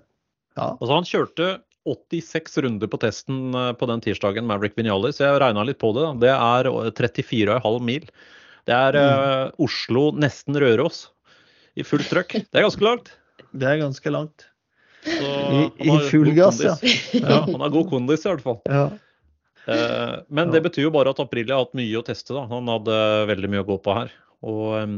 [0.59, 0.67] Ja.
[0.69, 1.49] Altså, han kjørte
[1.89, 5.21] 86 runder på testen eh, på den tirsdagen, Maverick Vinales.
[5.21, 6.05] Jeg regna litt på det.
[6.05, 6.13] Da.
[6.21, 6.69] Det er
[6.99, 8.05] 34,5 mil.
[8.69, 9.23] Det er mm.
[9.49, 11.07] uh, Oslo, nesten Røros,
[11.73, 12.37] i fullt trøkk.
[12.45, 13.09] Det er ganske langt.
[13.57, 14.45] Det er ganske langt.
[15.05, 16.75] I, I, full gass, ja.
[17.17, 17.39] ja.
[17.47, 18.59] Han har god kondis, i hvert fall.
[18.69, 18.85] Ja.
[19.65, 22.33] Eh, men det betyr jo bare at Aprilia har hatt mye å teste.
[22.37, 22.45] da.
[22.51, 22.97] Han hadde
[23.31, 24.13] veldig mye å gå på her.
[24.41, 24.97] Og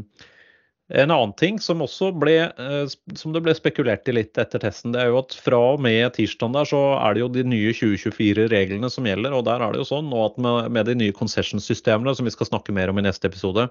[0.92, 1.80] en annen ting som
[2.20, 5.60] ble, eh, som det ble spekulert i litt etter testen, det er jo at fra
[5.74, 9.32] og med tirsdag der så er det jo de nye 2024-reglene som gjelder.
[9.34, 12.76] Og der er det jo sånn at med, de nye concession-systemene, som vi skal snakke
[12.76, 13.70] mer om i neste episode,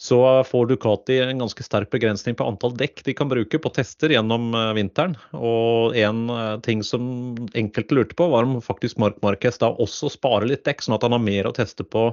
[0.00, 4.12] så får Ducati en ganske sterk begrensning på antall dekk de kan bruke på tester
[4.12, 5.18] gjennom eh, vinteren.
[5.36, 10.08] Og en eh, ting som enkelte lurte på, var om faktisk Mark Marquez da også
[10.16, 12.08] sparer litt dekk, sånn at han har mer å teste på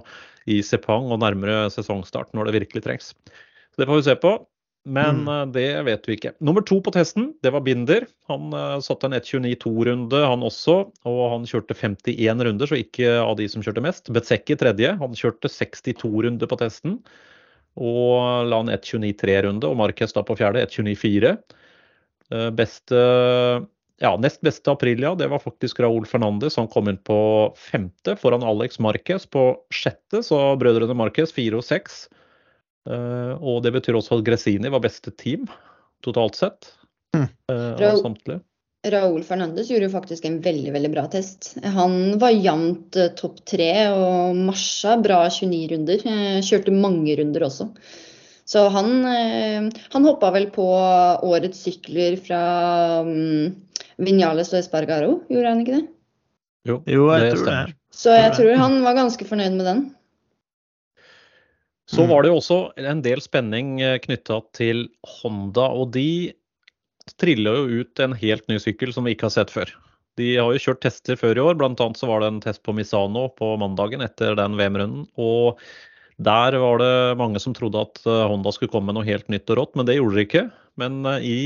[0.51, 3.11] i Sepang og nærmere sesongstart når det virkelig trengs.
[3.73, 4.33] Så det får vi se på.
[4.83, 5.27] Men mm.
[5.33, 6.33] Eh, det vet vi ikke.
[6.43, 8.05] Nummer to på testen, det var Binder.
[8.31, 10.77] Han uh, satte en 1.29-2-runde, han også.
[11.09, 14.11] Og han kjørte 51 runder, så ikke av de som kjørte mest.
[14.13, 14.95] Betsekki tredje.
[14.99, 16.99] Han kjørte 62 runder på testen.
[17.79, 21.37] Og la en 1.29-3-runde, og Marquez da på fjerde, 1.29-4.
[22.33, 22.99] Uh, beste
[24.01, 26.57] ja, nest beste Aprilia, det var faktisk Raúl Fernandez.
[26.59, 27.15] Han kom inn på
[27.55, 32.03] femte foran Alex Marquez på sjette, så brødrene Marquez fire og seks.
[32.89, 35.45] Eh, og det betyr også at Gresini var beste team
[36.03, 36.73] totalt sett.
[37.13, 37.29] Mm.
[37.47, 38.41] av samtlige.
[38.89, 41.53] Raúl Fernandes gjorde jo faktisk en veldig veldig bra test.
[41.61, 46.03] Han var jevnt uh, topp tre og marsja bra 29 runder.
[46.43, 47.69] Kjørte mange runder også.
[48.49, 49.05] Så han,
[49.93, 50.65] han hoppa vel på
[51.29, 52.41] årets sykler fra
[53.07, 53.53] um,
[54.03, 55.85] Vinales og Espargaro, gjorde han ikke det?
[56.67, 57.75] Jo, jo jeg tror det.
[57.93, 59.83] Så jeg tror han var ganske fornøyd med den.
[61.93, 62.09] Så mm.
[62.09, 64.87] var det jo også en del spenning eh, knytta til
[65.19, 66.33] Honda, og de
[67.19, 69.69] triller jo ut en helt ny sykkel som vi ikke har sett før.
[70.17, 71.73] De har jo kjørt tester før i år, bl.a.
[71.97, 75.09] så var det en test på Misano på mandagen etter den VM-runden.
[75.21, 75.59] og
[76.21, 79.49] der var det mange som trodde at eh, Honda skulle komme med noe helt nytt
[79.49, 80.43] og rått, men det gjorde de ikke.
[80.79, 81.39] Men eh, i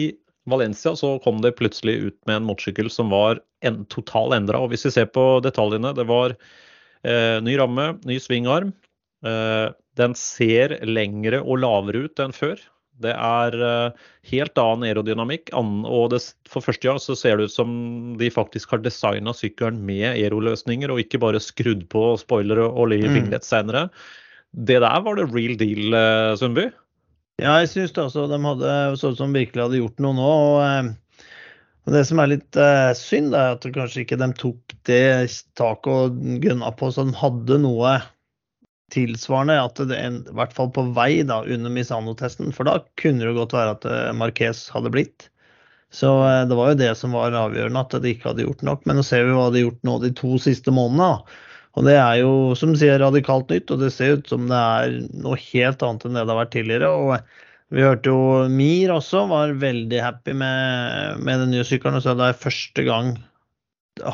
[0.47, 4.60] Valencia så kom det plutselig ut med en motorsykkel som var en, total endra.
[4.63, 8.73] Og hvis vi ser på detaljene, det var eh, ny ramme, ny svingarm.
[9.25, 12.60] Eh, den ser lengre og lavere ut enn før.
[12.97, 15.51] Det er uh, helt annen aerodynamikk.
[15.53, 17.69] og det, for første gang så ser det ut som
[18.17, 23.13] de faktisk har designa sykkelen med aeroløsninger, og ikke bare skrudd på spoilere og mm.
[23.13, 23.88] vinglett senere.
[24.53, 26.71] Det der var det real deal, uh, Sundby?
[27.38, 28.25] Ja, jeg syns det også.
[28.32, 30.32] De hadde så ut som virkelig hadde gjort noe nå.
[30.38, 30.62] og...
[30.65, 30.95] Uh,
[31.88, 32.58] det som er litt
[32.99, 37.62] synd, er at kanskje ikke de tok det taket og gunna på så de hadde
[37.63, 37.93] noe
[38.93, 43.26] tilsvarende at det en, i hvert fall på vei da, under Misano-testen, for da kunne
[43.26, 45.28] det godt være at eh, Marquez hadde blitt.
[45.93, 48.86] Så eh, det var jo det som var avgjørende, at de ikke hadde gjort nok.
[48.88, 51.43] Men nå ser vi hva de har gjort nå de to siste månedene.
[51.78, 54.95] Og det er jo som sier radikalt nytt, og det ser ut som det er
[55.13, 56.89] noe helt annet enn det det har vært tidligere.
[56.89, 62.02] Og vi hørte jo Mir også var veldig happy med, med den nye sykkelen.
[62.02, 63.17] Så det er første gang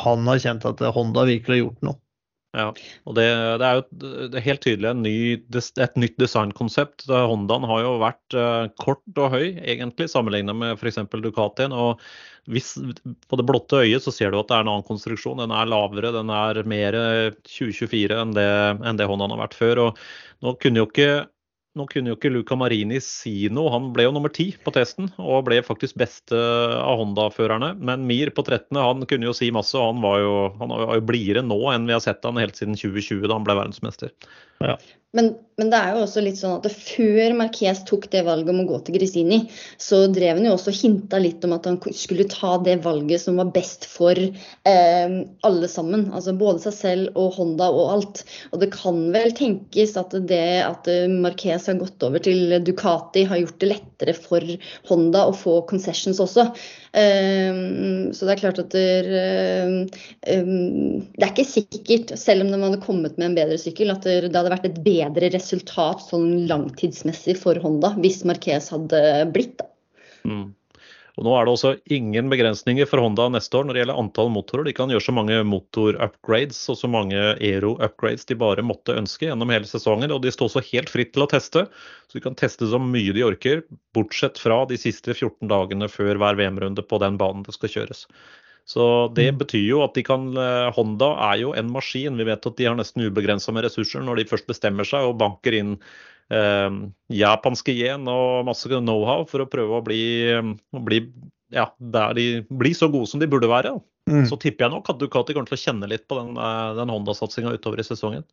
[0.03, 2.02] han har kjent at Honda virkelig har gjort noe.
[2.53, 2.67] Ja,
[3.09, 3.23] og det,
[3.57, 3.83] det er jo
[4.29, 5.13] det er helt tydelig ny,
[5.81, 7.07] et nytt designkonsept.
[7.09, 11.01] Hondaen har jo vært uh, kort og høy, egentlig, sammenlignet med f.eks.
[11.23, 11.73] Ducatien.
[11.73, 12.03] og
[12.53, 12.75] hvis,
[13.25, 15.41] På det blotte øyet så ser du at det er en annen konstruksjon.
[15.41, 16.99] Den er lavere, den er mer
[17.41, 18.49] 2024 enn det,
[18.85, 19.87] enn det Hondaen har vært før.
[19.87, 20.03] og
[20.45, 21.23] Nå kunne jo ikke
[21.77, 23.71] nå kunne jo ikke Luca Marini si noe.
[23.73, 27.73] Han ble jo nummer ti på testen og ble faktisk beste av Honda-førerne.
[27.81, 28.77] Men Mir på 13.
[28.77, 31.95] han kunne jo si masse, og han var jo, han jo blidere nå enn vi
[31.95, 34.13] har sett han helt siden 2020, da han ble verdensmester.
[34.63, 34.77] Ja.
[35.13, 35.27] Men,
[35.61, 38.65] men, det er jo også litt sånn at før Marquez tok det valget om å
[38.71, 39.37] gå til Grisini,
[39.77, 43.37] så drev han jo også hinta litt om at han skulle ta det valget som
[43.37, 45.13] var best for eh,
[45.45, 46.07] alle sammen.
[46.17, 48.23] Altså både seg selv og Honda og alt.
[48.49, 53.43] Og det kan vel tenkes at det at Marquez har gått over til Ducati, har
[53.43, 54.55] gjort det lettere for
[54.89, 56.49] Honda å få concessions også.
[56.93, 58.89] Um, så det er klart at det,
[60.29, 64.05] um, det er ikke sikkert, selv om de hadde kommet med en bedre sykkel, at
[64.05, 69.01] det hadde vært et bedre resultat sånn langtidsmessig for Honda hvis Marquez hadde
[69.33, 69.57] blitt.
[69.57, 69.69] da.
[70.29, 70.51] Mm.
[71.13, 74.31] Og Nå er det også ingen begrensninger for Honda neste år når det gjelder antall
[74.33, 74.65] motorer.
[74.65, 79.53] De kan gjøre så mange motor-upgrades og så mange aero-upgrades de bare måtte ønske gjennom
[79.53, 80.13] hele sesongen.
[80.15, 81.67] Og de står også helt fritt til å teste,
[82.09, 83.61] så de kan teste så mye de orker.
[83.93, 88.07] Bortsett fra de siste 14 dagene før hver VM-runde på den banen det skal kjøres.
[88.69, 89.39] Så det mm.
[89.41, 92.15] betyr jo at de kan eh, Honda er jo en maskin.
[92.19, 95.17] Vi vet at de har nesten ubegrensa med ressurser når de først bestemmer seg og
[95.19, 95.73] banker inn
[96.31, 96.79] eh,
[97.11, 100.03] japanske yen og masse know-how for å prøve å bli,
[100.87, 101.01] bli
[101.53, 101.67] ja,
[102.15, 103.75] de blir så gode som de burde være.
[104.09, 104.25] Mm.
[104.27, 106.91] Så tipper jeg nok at Ducati kommer til å kjenne litt på den, eh, den
[106.91, 108.23] Honda-satsinga utover i sesongen.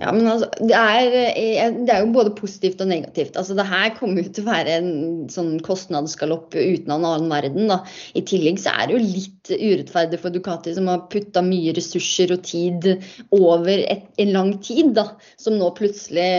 [0.00, 3.36] Ja, men altså, det er, eh, det er, jo både positivt og negativt.
[3.36, 4.92] Altså, det her kommer jo til å være en
[5.32, 7.68] sånn kostnadsgalopp uten en annen verden.
[7.70, 7.82] Da.
[8.16, 12.32] I tillegg så er det jo litt urettferdig for Ducati, som har putta mye ressurser
[12.34, 12.88] og tid
[13.36, 14.94] over et, en lang tid.
[14.96, 16.30] Da, som nå plutselig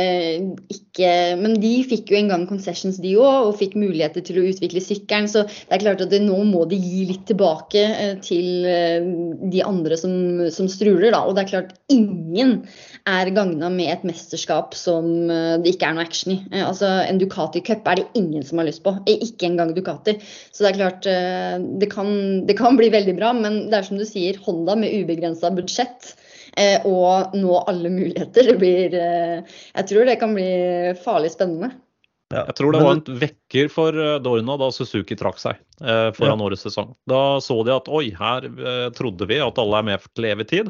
[0.73, 4.47] ikke Men de fikk jo en gang concessions, de òg, og fikk muligheter til å
[4.49, 5.29] utvikle sykkelen.
[5.29, 9.05] Så det er klart at det, nå må de gi litt tilbake eh, til eh,
[9.53, 10.13] de andre som,
[10.53, 11.12] som struler.
[11.13, 11.23] Da.
[11.27, 12.63] Og det er klart, ingen
[13.09, 16.39] er gagna med et mesterskap som eh, det ikke er noe action i.
[16.52, 18.95] Eh, altså En Ducati Cup er det ingen som har lyst på.
[19.08, 20.17] Eh, ikke engang Ducati.
[20.52, 21.08] Så det er klart,
[21.82, 22.12] det kan,
[22.47, 26.13] det kan bli veldig bra, men det er som du sier, Honda med ubegrensa budsjett
[26.86, 28.52] og nå alle muligheter.
[28.52, 31.71] Det blir Jeg tror det kan bli farlig spennende.
[32.30, 36.38] Ja, jeg tror det var en vekker for Dorna da Suzuki trakk seg eh, foran
[36.38, 36.45] ja.
[36.45, 36.93] årets sesong.
[37.10, 38.49] Da så de at oi, her
[38.93, 40.69] trodde vi at alle er med til evig tid.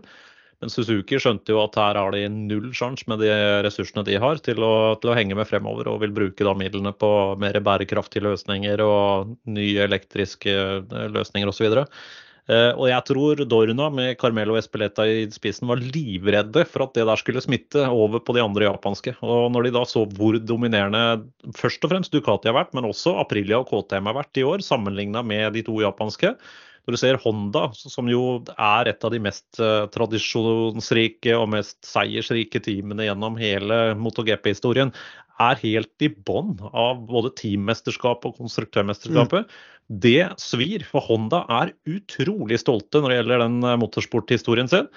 [0.63, 3.31] Men Suzuki skjønte jo at her har de null sjanse med de
[3.65, 6.93] ressursene de har til å, til å, henge med fremover, og vil bruke da midlene
[6.95, 7.09] på
[7.41, 11.83] mer bærekraftige løsninger og nye elektriske eh, løsninger osv.
[12.43, 17.05] Uh, og jeg tror Dorna med Carmelo Espeleta i spissen var livredde for at det
[17.07, 19.17] der skulle smitte over på de andre japanske.
[19.23, 21.23] Og når de da så hvor dominerende
[21.59, 24.63] først og fremst Ducati har vært, men også Aprilia og KTM har vært i år,
[24.63, 26.37] sammenligna med de to japanske,
[26.83, 31.77] når du ser Honda, som jo er et av de mest uh, tradisjonsrike og mest
[31.87, 34.91] seiersrike teamene gjennom hele MotoGP-historien,
[35.41, 39.47] er helt i bånn av både teammesterskapet og konstruktørmesterskapet.
[39.47, 39.95] Mm.
[40.03, 44.91] Det svir, for Honda er utrolig stolte når det gjelder den uh, motorsporthistorien sin.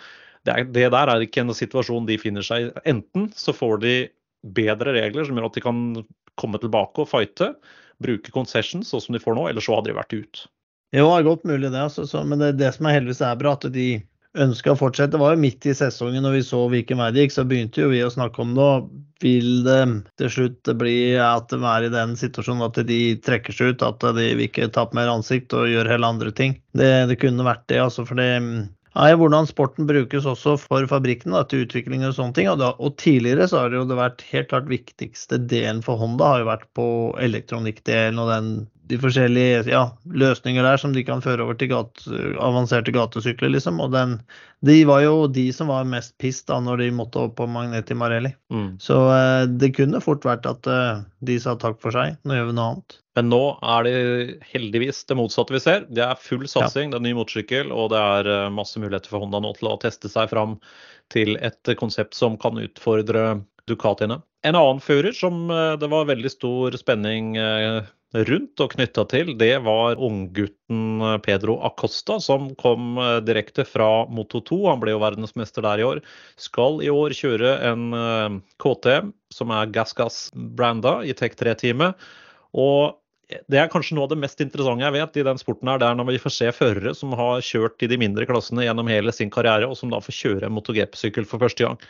[0.46, 2.74] Det, er, det der er ikke en situasjon de finner seg i.
[2.90, 3.96] Enten så får de
[4.56, 5.80] bedre regler som gjør at de kan
[6.38, 7.54] komme tilbake og fighte,
[8.02, 10.44] bruke concessions sånn som de får nå, eller så hadde de vært ut.
[10.94, 11.80] Jo, det er godt mulig det.
[11.80, 13.88] Altså, så, men det, det, som er heldigvis er bra, at de
[14.36, 15.14] ønska å fortsette.
[15.14, 17.82] Det var jo midt i sesongen når vi så hvilken vei det gikk, så begynte
[17.82, 18.70] jo vi å snakke om det.
[19.24, 19.80] Vil det
[20.20, 24.04] til slutt bli at de er i den situasjonen at de trekker seg ut, at
[24.18, 26.58] de vil ikke tape mer ansikt og gjøre hele andre ting?
[26.76, 28.04] Det, det kunne vært det, altså.
[28.04, 32.52] For det er hvordan sporten brukes også for fabrikkene til utvikling og sånne ting.
[32.52, 36.34] Og, da, og, tidligere så har det jo vært helt klart viktigste delen for Honda
[36.34, 36.88] har jo vært på
[37.24, 38.50] elektronikkdelen og den
[38.90, 42.06] de forskjellige ja, løsninger der som de kan føre over til gate,
[42.42, 43.80] avanserte gatesykler, liksom.
[43.82, 44.16] Og den,
[44.66, 47.96] de var jo de som var mest piss da når de måtte opp på Magneti
[47.98, 48.30] Marelli.
[48.52, 48.76] Mm.
[48.82, 52.48] Så eh, det kunne fort vært at eh, de sa takk for seg, nå gjør
[52.52, 52.98] vi noe annet.
[53.16, 53.96] Men nå er det
[54.52, 55.86] heldigvis det motsatte vi ser.
[55.88, 56.94] Det er full satsing, ja.
[56.94, 59.78] det er ny motorsykkel, og det er eh, masse muligheter for Honda nå til å
[59.82, 60.58] teste seg fram
[61.14, 64.20] til et konsept som kan utfordre Ducatiene.
[64.46, 67.80] En annen fører som eh, det var veldig stor spenning eh,
[68.24, 74.40] rundt og knytta til, det var unggutten Pedro Acosta, som kom eh, direkte fra Moto
[74.40, 74.60] 2.
[74.70, 76.02] Han ble jo verdensmester der i år.
[76.40, 82.08] Skal i år kjøre en eh, KTM som er GassGass-branda i Tech 3-teamet.
[82.56, 82.96] Og
[83.50, 85.88] det er kanskje noe av det mest interessante jeg vet i den sporten her, det
[85.88, 89.14] er når vi får se førere som har kjørt i de mindre klassene gjennom hele
[89.14, 91.80] sin karriere, og som da får kjøre MotoGP-sykkel for første gang.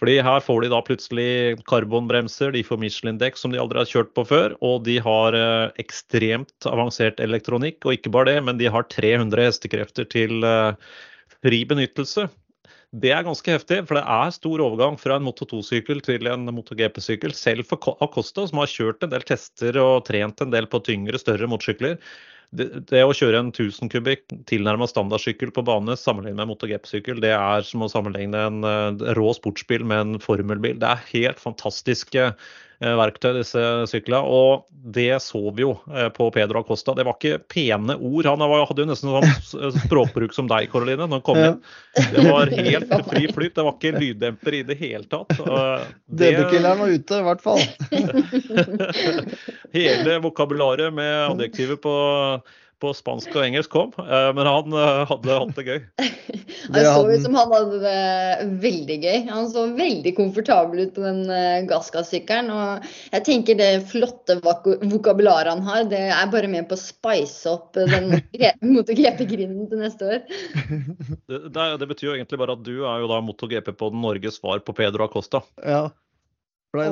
[0.00, 1.30] Fordi her får de da plutselig
[1.68, 5.80] karbonbremser, de får Michelin-dekk som de aldri har kjørt på før, og de har eh,
[5.82, 7.82] ekstremt avansert elektronikk.
[7.84, 10.72] Og ikke bare det, men de har 300 hestekrefter til eh,
[11.44, 12.30] fri benyttelse.
[12.90, 16.48] Det er ganske heftig, for det er stor overgang fra en Moto 2-sykkel til en
[16.48, 17.36] Moto GP-sykkel.
[17.36, 21.20] Selv for Acosta, som har kjørt en del tester og trent en del på tyngre,
[21.20, 22.00] større motorsykler,
[22.56, 27.30] det, det, å kjøre en 1000 kubikk tilnærma standardsykkel på bane sammenlignet med MotoGP-sykkel, det
[27.36, 30.80] er som å sammenligne en uh, rå sportsbil med en formelbil.
[30.82, 32.32] Det er helt fantastiske
[32.80, 34.22] verktøy, disse syklene.
[34.24, 36.94] Og det så vi jo uh, på Pedro Acosta.
[36.96, 38.28] Det var ikke pene ord.
[38.30, 41.58] Han hadde jo nesten sånn språkbruk som deg, Karoline, når han kom inn.
[42.14, 43.56] Det var helt fri flyt.
[43.58, 45.36] Det var ikke lyddemper i det hele tatt.
[45.36, 46.32] Det...
[46.32, 47.62] DB-killeren var ute, i hvert fall.
[49.76, 51.94] Hele vokabularet med adjektiver på
[52.80, 55.80] på spansk og engelsk kom, eh, men han eh, hadde hatt det gøy.
[56.70, 59.16] Det så ut som han hadde det veldig gøy.
[59.30, 62.50] Han så veldig komfortabel ut på den eh, gassgassykkelen.
[62.52, 67.50] Og jeg tenker det flotte vokabularet han har, det er bare med på å spice
[67.50, 68.12] opp den
[68.74, 70.20] MotoGP-grinden til neste år.
[71.26, 74.04] Det, det, det, betyr jo egentlig bare at du er jo da MotoGP på den
[74.04, 75.42] Norges svar på Pedro Acosta.
[75.64, 75.88] Ja.
[76.70, 76.82] Å,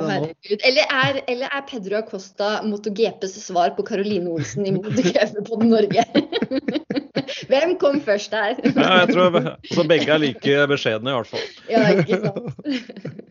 [0.59, 6.03] eller, er, eller, er, Pedro Acosta MotoGPs svar på Caroline Olsen i MotoGP på Norge?
[7.51, 8.59] Hvem kom først her?
[8.59, 11.47] ja, jeg tror altså, Begge er like beskjedne, i hvert fall.
[11.71, 13.28] ja, ikke sant?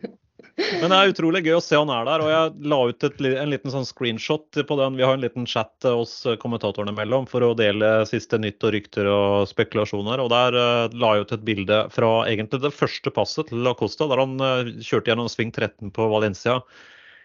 [0.59, 2.23] Men det er utrolig gøy å se han er der.
[2.23, 4.97] Og jeg la ut et, en liten sånn screenshot på den.
[4.99, 9.09] Vi har en liten chat oss kommentatorene mellom for å dele siste nytt og rykter
[9.09, 10.21] og spekulasjoner.
[10.23, 13.75] Og der uh, la jeg ut et bilde fra egentlig det første passet til La
[13.77, 16.59] Costa, der han uh, kjørte gjennom sving 13 på Valencia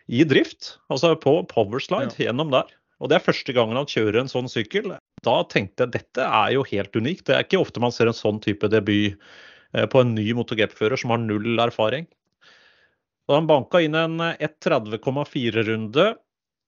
[0.07, 0.77] i drift.
[0.93, 2.29] Altså på powerslide ja.
[2.29, 2.71] gjennom der.
[3.03, 4.95] Og det er første gangen han kjører en sånn sykkel.
[5.25, 7.27] Da tenkte jeg dette er jo helt unikt.
[7.29, 9.17] Det er ikke ofte man ser en sånn type debut
[9.75, 12.07] eh, på en ny MotoGP-fører som har null erfaring.
[13.29, 16.11] Og han banka inn en 1.30,4-runde.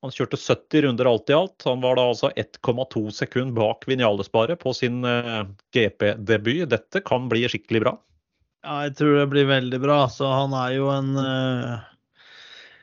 [0.05, 1.65] Han kjørte 70 runder alt i alt.
[1.69, 5.43] Han var da altså 1,2 sekund bak Vinjalesparet på sin eh,
[5.75, 6.69] GP-debut.
[6.71, 7.95] Dette kan bli skikkelig bra.
[8.67, 9.99] Ja, jeg tror det blir veldig bra.
[10.13, 11.87] Så han er jo en, eh,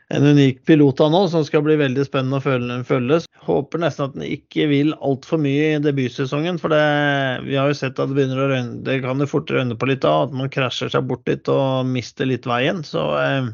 [0.09, 3.19] en unik pilot av nå, som skal bli veldig spennende å følge.
[3.47, 6.59] Håper nesten at han ikke vil altfor mye i debutsesongen.
[6.61, 6.83] For det,
[7.47, 9.89] vi har jo sett at det begynner å røyne, det kan jo fort røyne på
[9.89, 10.27] litt av.
[10.27, 12.83] At man krasjer seg bort litt og mister litt veien.
[12.87, 13.51] Så eh,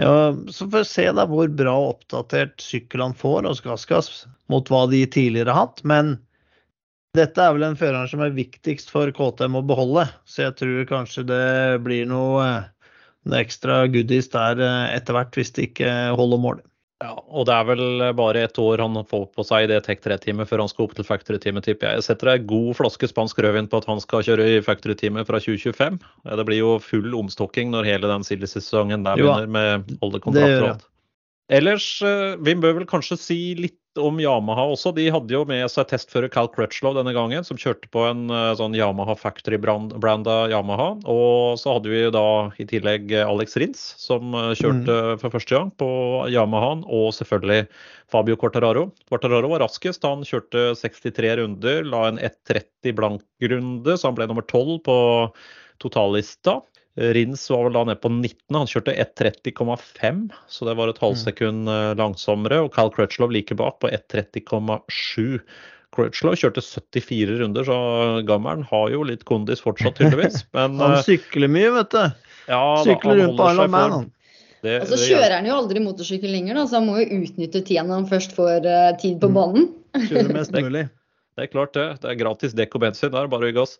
[0.00, 0.14] ja,
[0.48, 4.86] så får vi se da hvor bra oppdatert sykkel han får hos Gassgass mot hva
[4.90, 5.82] de tidligere har hatt.
[5.84, 6.18] Men
[7.18, 10.06] dette er vel en fører som er viktigst for KTM å beholde.
[10.24, 12.46] Så jeg tror kanskje det blir noe,
[13.28, 16.60] noe ekstra goodies der eh, etter hvert, hvis det ikke holder mål.
[17.00, 20.02] Ja, og det er vel bare et år han får på seg i det Tech
[20.04, 22.02] 3-teamet før han skal opp til Factory-teamet, tipper jeg.
[22.02, 25.40] Jeg setter ei god flaske spansk rødvin på at han skal kjøre i Factory-teamet fra
[25.40, 25.96] 2025.
[26.28, 30.72] Det blir jo full omstokking når hele den silly-sesongen der begynner med alle kontrakter og
[30.74, 30.86] alt.
[31.50, 34.92] Ellers, eh, vi bør vel kanskje si litt om Yamaha også.
[34.94, 38.52] De hadde jo med seg testfører Cal Crutchlow denne gangen, som kjørte på en eh,
[38.58, 40.90] sånn Yamaha Factory-branda Yamaha.
[41.10, 42.24] Og så hadde vi da
[42.62, 45.22] i tillegg Alex Rins, som eh, kjørte mm.
[45.22, 45.90] for første gang på
[46.30, 46.84] Yamahaen.
[46.86, 47.66] Og selvfølgelig
[48.12, 48.88] Fabio Quartararo.
[49.10, 50.06] Quartararo var raskest.
[50.06, 54.98] Han kjørte 63 runder, la en 1.30 blank runde, så han ble nummer 12 på
[55.80, 56.60] totallista.
[56.98, 58.56] Rins var vel da nede på 19.
[58.56, 61.74] Han kjørte 1.30,5, så det var et halvsekund mm.
[61.74, 62.62] eh, langsommere.
[62.66, 65.38] Og Cal Crutchlow like bak på 1.30,7.
[65.94, 67.78] Crutchlow kjørte 74 runder, så
[68.26, 70.44] gammelen har jo litt kondis fortsatt, tydeligvis.
[70.56, 72.02] Men, han eh, sykler mye, vet du.
[72.50, 74.08] Ja, sykler rundt på Isle of Man, han.
[74.60, 77.62] Det, og så kjører han jo aldri motorsykkel lenger, da, så han må jo utnytte
[77.64, 79.70] tida når han først får uh, tid på banen.
[79.96, 80.84] Kjører mest mulig.
[81.40, 81.84] Det er klart det.
[82.02, 83.78] Det er gratis dekk og bensin der, bare å gi gass.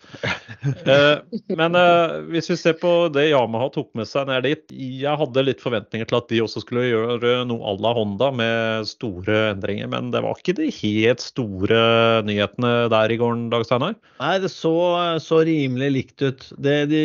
[0.91, 1.21] Eh,
[1.59, 5.45] men eh, hvis vi ser på det Yamaha tok med seg ned dit Jeg hadde
[5.45, 9.91] litt forventninger til at de også skulle gjøre noe à la Honda med store endringer,
[9.93, 11.81] men det var ikke de helt store
[12.27, 13.97] nyhetene der i går, Dag Steinar?
[14.23, 14.75] Nei, det så,
[15.23, 16.49] så, rimelig likt ut.
[16.57, 17.05] Det de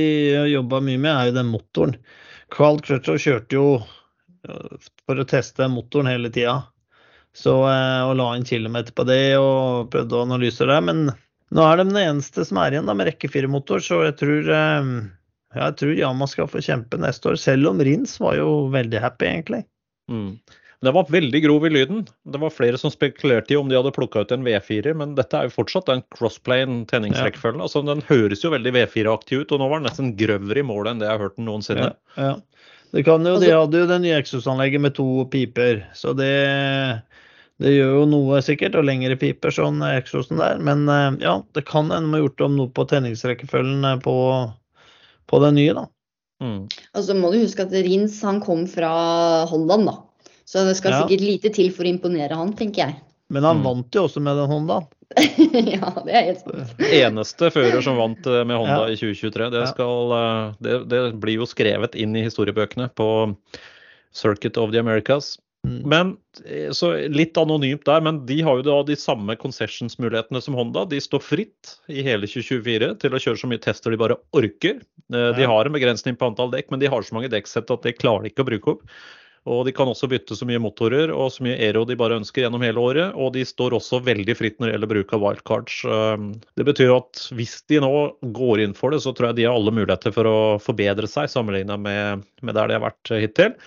[0.53, 1.97] jobba mye med, er jo den motoren.
[2.55, 3.67] Carl Crutcher kjørte jo
[4.47, 6.61] eh, for å teste motoren hele tida.
[7.35, 10.81] Så, eh, og la inn kilometer på det og prøvde å analysere det.
[10.87, 11.05] Men
[11.55, 14.51] nå er de den eneste som er igjen da, med rekke fire-motor, så jeg tror,
[14.55, 14.91] eh,
[15.59, 17.39] jeg tror Yama skal få kjempe neste år.
[17.41, 19.65] Selv om Rins var jo veldig happy, egentlig.
[20.11, 20.37] Mm.
[20.85, 22.01] Det var veldig grov i lyden.
[22.29, 25.37] Det var flere som spekulerte i om de hadde plukka ut en V4, men dette
[25.39, 27.63] er jo fortsatt en crossplane tenningsrekkefølgen.
[27.63, 27.67] Ja.
[27.67, 30.93] Altså, den høres jo veldig V4-aktig ut, og nå var den nesten grøvere i målet
[30.93, 31.89] enn det jeg har hørt den noensinne.
[32.15, 32.35] Ja, ja.
[32.93, 37.01] Det kan jo, De altså- hadde jo det nye eksosanlegget med to piper, så det
[37.63, 40.59] det gjør jo noe sikkert, og lengre piper sånn eksosen der.
[40.63, 44.15] Men eh, ja, det kan hende må har gjort om noe på tenningsrekkefølgen eh, på,
[45.31, 45.85] på den nye, da.
[46.43, 46.65] Mm.
[46.91, 48.91] Altså må du huske at Rins han kom fra
[49.47, 50.01] Holland, da.
[50.45, 51.03] Så det skal ja.
[51.03, 52.97] sikkert lite til for å imponere han, tenker jeg.
[53.31, 53.63] Men han mm.
[53.65, 54.91] vant jo også med den Hondaen.
[55.77, 56.83] ja, det er helt sant.
[56.91, 58.91] Eneste fører som vant eh, med Honda ja.
[58.91, 59.47] i 2023.
[59.55, 60.13] Det, skal,
[60.59, 63.07] det, det, blir jo skrevet inn i historiebøkene på
[64.15, 65.37] Circuit of the Americas.
[65.65, 65.81] Mm.
[65.89, 66.13] Men
[66.45, 70.85] eh, så Litt anonymt der, men de har jo da de samme concessions-mulighetene som Honda.
[70.89, 74.81] De står fritt i hele 2024 til å kjøre så mye tester de bare orker.
[75.13, 77.85] Eh, de har en begrensning på antall dekk, men de har så mange dekksett at
[77.85, 78.97] de klarer ikke å bruke opp.
[79.45, 82.41] Og de kan også bytte så mye motorer og så mye aero de bare ønsker
[82.41, 83.13] gjennom hele året.
[83.13, 85.79] Og de står også veldig fritt når det gjelder bruk av wildcards.
[85.85, 87.95] Eh, det betyr at hvis de nå
[88.37, 91.29] går inn for det, så tror jeg de har alle muligheter for å forbedre seg
[91.33, 93.57] sammenlignet med, med der de har vært hittil.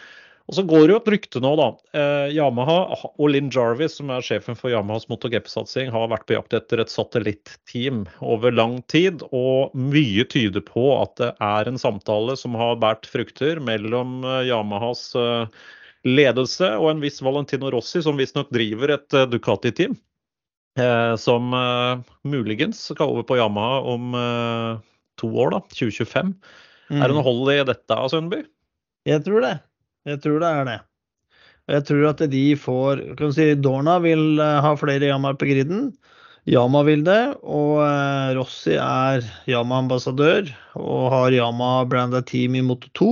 [0.48, 1.66] Og så går det jo et rykte nå, da.
[1.92, 2.78] Eh, Yamaha
[3.11, 6.92] og Linn Jarvis, som er sjefen for Yamahas MotoGP-satsing, har vært på jakt etter et
[6.92, 9.20] satellitteam over lang tid.
[9.28, 14.46] Og mye tyder på at det er en samtale som har båret frukter mellom eh,
[14.48, 15.61] Yamahas eh,
[16.08, 20.00] ledelse og en viss Valentino Rossi, som visstnok driver et eh, Ducati-team.
[20.80, 24.12] Eh, som eh, muligens skal over på Yamaha om
[25.18, 26.37] to år, da, 2025.
[26.88, 27.00] Mm.
[27.02, 28.46] Er det noe hold i dette, Sundby?
[29.08, 29.58] Jeg tror det.
[30.09, 30.79] Jeg tror det er det.
[31.68, 35.90] Jeg tror at de får kan si, Dorna vil eh, ha flere Yamaer på griden.
[36.49, 40.49] Yama vil det, og eh, Rossi er Yama-ambassadør
[40.81, 43.11] og har Yama-branda team i Moto 2.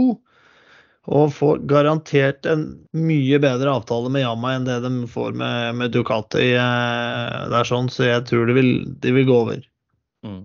[1.06, 2.64] Og får garantert en
[2.98, 6.48] mye bedre avtale med Yama enn det de får med, med Ducati.
[6.56, 8.72] Eh, det er sånn, så jeg tror de vil,
[9.04, 9.60] de vil gå over.
[10.26, 10.40] Mm.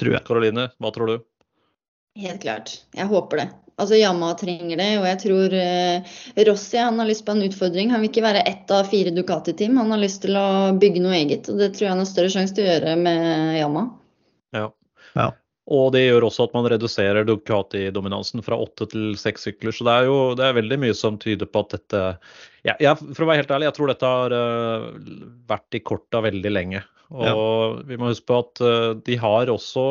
[0.00, 0.24] Tror jeg.
[0.28, 1.18] Karoline, hva tror du?
[2.20, 2.78] Helt klart.
[2.96, 3.50] Jeg håper det.
[3.80, 6.16] Altså Yamaha trenger det, og jeg tror eh,
[6.48, 7.92] Rossi han har lyst på en utfordring.
[7.94, 9.78] Han vil ikke være ett av fire Ducati-team.
[9.80, 10.48] Han har lyst til å
[10.80, 13.60] bygge noe eget, og det tror jeg han har større sjanse til å gjøre med
[13.60, 13.88] Yamaha.
[14.56, 14.66] Ja.
[15.16, 15.30] ja.
[15.70, 19.74] Og det gjør også at man reduserer Ducati-dominansen fra åtte til seks sykler.
[19.74, 22.00] Så det er jo det er veldig mye som tyder på at dette
[22.66, 24.88] ja, jeg, For å være helt ærlig, jeg tror dette har uh,
[25.48, 26.82] vært i korta veldig lenge.
[27.14, 27.36] Og ja.
[27.86, 29.86] vi må huske på at uh, de har også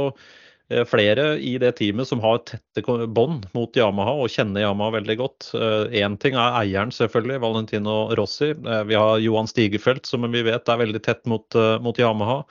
[0.90, 5.52] flere i det teamet som har tette bånd mot Yamaha og kjenner Yamaha veldig godt.
[5.56, 8.52] Én eh, ting er eieren, selvfølgelig, Valentino Rossi.
[8.54, 12.44] Eh, vi har Johan Stigefeldt, som vi vet er veldig tett mot, mot Yamaha.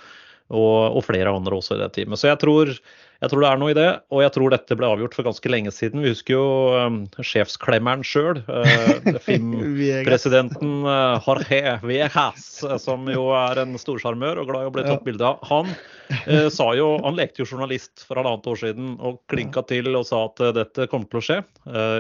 [0.48, 2.20] Og, og, flere andre også i det teamet.
[2.20, 2.72] Så jeg tror
[3.18, 5.50] jeg tror det er noe i det, og jeg tror dette ble avgjort for ganske
[5.50, 6.04] lenge siden.
[6.04, 6.44] Vi husker jo
[6.78, 12.46] um, sjefsklemmeren sjøl, uh, FIM-presidenten uh, Jorge Viejas,
[12.78, 15.42] som jo er en storsjarmør og glad i å bli tatt bilde av.
[15.50, 19.90] Han uh, sa jo, han lekte jo journalist for halvannet år siden og klinka til
[19.98, 21.40] og sa at dette kommer til å skje.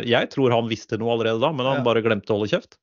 [0.06, 2.78] Jeg tror han visste noe allerede da, men han bare glemte å holde kjeft.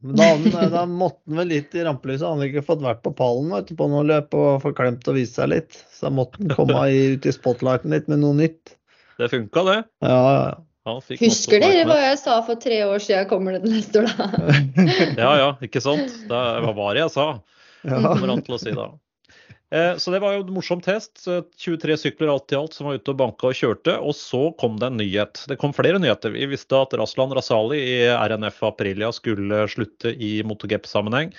[0.00, 0.30] Da,
[0.72, 2.24] da, måtte han vel litt i rampelyset.
[2.24, 5.18] Han hadde ikke fått vært på pallen vet, på noe løp og forklemt klemt og
[5.18, 5.76] vise seg litt.
[5.92, 8.74] Så da måtte han komme ut i spotlighten litt med noe nytt.
[9.20, 9.78] Det funka, det.
[10.06, 10.50] Ja, ja.
[11.20, 14.54] Husker dere hva jeg sa for tre år siden kommer det neste år, da?
[15.22, 16.16] ja ja, ikke sant.
[16.30, 17.30] Det, var det jeg sa?
[17.80, 17.96] Ja.
[17.96, 18.90] Kommer han til å si da.
[19.70, 21.22] Eh, så det var jo en morsom test.
[21.62, 23.96] 23 sykler alt i alt som var ute og banka og kjørte.
[24.02, 25.44] Og så kom det en nyhet.
[25.50, 26.34] Det kom flere nyheter.
[26.34, 31.34] Vi visste at Raslan Rasali i RNF Aprilia skulle slutte i MotoGP-sammenheng.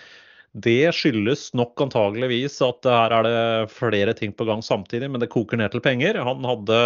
[0.51, 5.29] Det skyldes nok antageligvis at her er det flere ting på gang samtidig, men det
[5.31, 6.19] koker ned til penger.
[6.19, 6.79] Han hadde,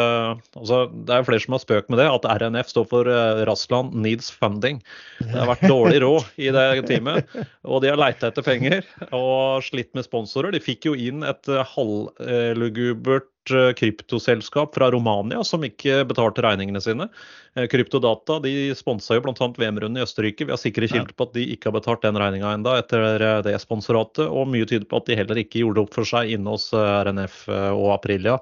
[0.53, 3.41] altså Det er jo flere som har spøkt med det, at RNF står for eh,
[3.49, 4.83] Rassland Needs Funding.
[5.17, 7.25] Det har vært dårlig råd i det teamet,
[7.65, 10.53] og de har leita etter penger og slitt med sponsorer.
[10.53, 17.07] De fikk jo inn et halvlugubert Eh, kryptoselskap fra Romania som ikke betalte regningene sine.
[17.55, 19.33] Eh, Kryptodata de sponsa bl.a.
[19.57, 20.47] VM-runden i Østerrike.
[20.47, 23.41] Vi har sikre kilder på at de ikke har betalt den regninga enda etter eh,
[23.45, 24.25] det sponsoratet.
[24.27, 27.45] Og mye tyder på at de heller ikke gjorde opp for seg inne hos RNF
[27.49, 28.39] og Aprilia.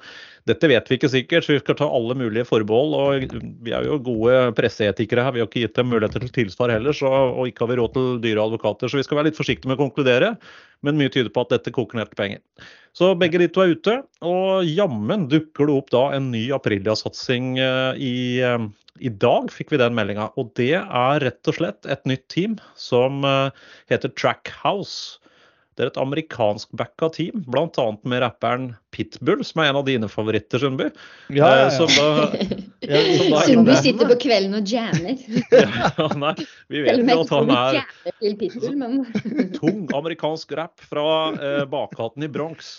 [0.49, 2.95] Dette vet vi ikke sikkert, så vi skal ta alle mulige forbehold.
[2.99, 6.73] og Vi er jo gode presseetikere her, vi har ikke gitt dem muligheter til tilsvar
[6.73, 6.95] heller.
[6.97, 9.71] Så, og ikke har vi råd til dyre advokater, så vi skal være litt forsiktige
[9.71, 10.33] med å konkludere.
[10.83, 12.43] Men mye tyder på at dette koker ned til penger.
[12.93, 13.95] Så begge de to er ute.
[14.27, 18.67] Og jammen dukker det opp da en ny Aprilia-satsing eh, i, eh,
[18.99, 20.27] i dag, fikk vi den meldinga.
[20.35, 25.22] Og det er rett og slett et nytt team som eh, heter Trackhouse.
[25.73, 27.85] Det er et amerikansk backa team, bl.a.
[28.05, 30.91] med rapperen Pitbull, som er en av dine favoritter, Sundby.
[31.33, 33.41] Ja, ja, ja.
[33.47, 35.17] Sundby sitter på kvelden og jammer.
[35.57, 36.35] ja, nei,
[36.69, 37.81] vi vet jo at han er
[38.21, 39.01] Pitbull, men...
[39.59, 42.75] tung amerikansk rap fra eh, bakgaten i Bronx.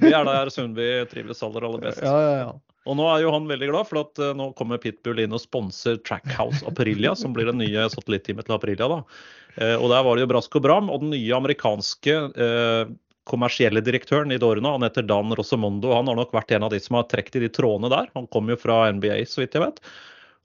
[0.00, 2.02] Det er der Sundby trives aller, aller best.
[2.02, 2.54] Ja, ja, ja.
[2.86, 5.42] Og nå er jo han veldig glad, for at uh, nå kommer Pitbull inn og
[5.42, 8.88] sponser Trackhouse Aprilia, som blir det nye satellitteamet til Aprilia.
[8.92, 9.00] da.
[9.56, 10.92] Uh, og der var det jo brask og bram.
[10.92, 12.94] Og den nye amerikanske uh,
[13.26, 15.94] kommersielle direktøren i Dorna, han heter Dan Rosemondo.
[15.96, 18.12] Han har nok vært en av de som har trukket i de trådene der.
[18.14, 19.82] Han kommer jo fra NBA, så vidt jeg vet.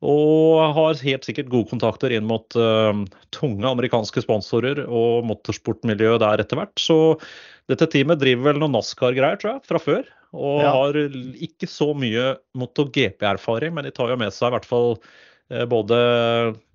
[0.02, 3.04] Og har helt sikkert gode kontakter inn mot uh,
[3.36, 6.74] tunge amerikanske sponsorer og motorsportmiljøet der etter hvert.
[6.82, 6.98] Så
[7.70, 10.10] dette teamet driver vel noe NASCAR-greier, tror jeg, fra før.
[10.32, 10.72] Og ja.
[10.72, 10.98] har
[11.44, 14.94] ikke så mye MotoGP-erfaring, men de tar jo med seg i hvert fall
[15.52, 15.98] eh, både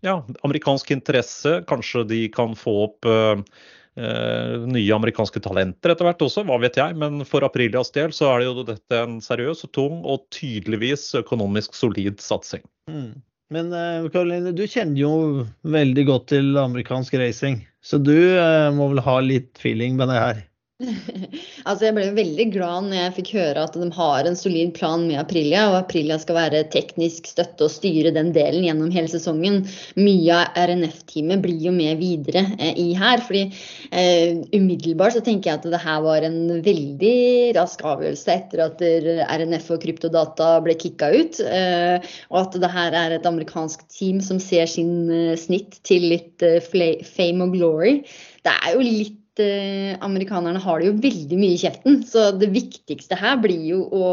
[0.04, 3.40] ja, amerikansk interesse, kanskje de kan få opp uh,
[4.68, 6.98] nye amerikanske talenter etter hvert også, hva vet jeg.
[7.00, 11.08] Men for Aprilias del så er det jo dette en seriøs og tung og tydeligvis
[11.22, 12.66] økonomisk solid satsing.
[12.92, 13.14] Mm.
[13.54, 13.70] Men
[14.10, 15.14] Karoline, du kjenner jo
[15.64, 20.20] veldig godt til amerikansk racing, så du uh, må vel ha litt feeling med det
[20.20, 20.44] her?
[21.68, 25.06] altså Jeg ble veldig glad når jeg fikk høre at de har en solid plan
[25.08, 29.62] med Aprilia, og Aprilia skal være teknisk støtte og styre den delen gjennom hele sesongen.
[29.96, 33.24] Mye av RNF-teamet blir jo med videre eh, i her.
[33.24, 33.46] fordi
[33.88, 37.16] eh, Umiddelbart så tenker jeg at det her var en veldig
[37.56, 38.86] rask avgjørelse etter at
[39.32, 41.40] RNF og kryptodata ble kicka ut.
[41.40, 46.10] Eh, og at det her er et amerikansk team som ser sin eh, snitt til
[46.12, 48.02] litt eh, fame og glory.
[48.44, 52.00] Det er jo litt eh, amerikanerne har det jo veldig mye i kjeften.
[52.06, 54.06] Så det viktigste her blir jo å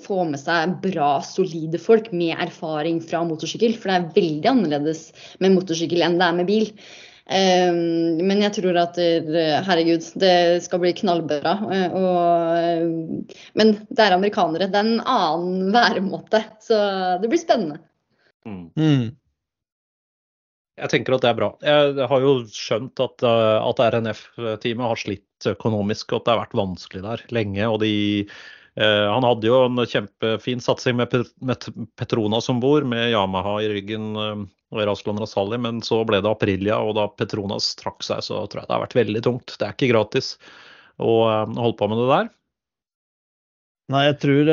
[0.00, 3.76] få med seg bra, solide folk med erfaring fra motorsykkel.
[3.78, 5.06] For det er veldig annerledes
[5.42, 6.74] med motorsykkel enn det er med bil.
[7.30, 11.52] Um, men jeg tror at eh, herregud, det skal bli knallbra.
[11.62, 14.66] Uh, og, men det er amerikanere.
[14.72, 16.42] Det er en annen væremåte.
[16.64, 16.80] Så
[17.22, 17.78] det blir spennende.
[18.48, 19.12] Mm.
[20.80, 21.50] Jeg tenker at det er bra.
[21.64, 26.40] Jeg har jo skjønt at, eh, at RNF-teamet har slitt økonomisk, og at det har
[26.44, 27.66] vært vanskelig der lenge.
[27.68, 27.92] og de
[28.76, 31.12] eh, han hadde jo en kjempefin satsing med,
[32.00, 36.30] Petronas om bord, med Yamaha i ryggen eh, og Rasland Rasali, men så ble det
[36.30, 39.56] Aprilia, og da Petronas trakk seg, så tror jeg det har vært veldig tungt.
[39.58, 40.36] Det er ikke gratis
[41.00, 41.24] å
[41.56, 42.32] holde på med det der.
[43.90, 44.50] Nei, jeg tror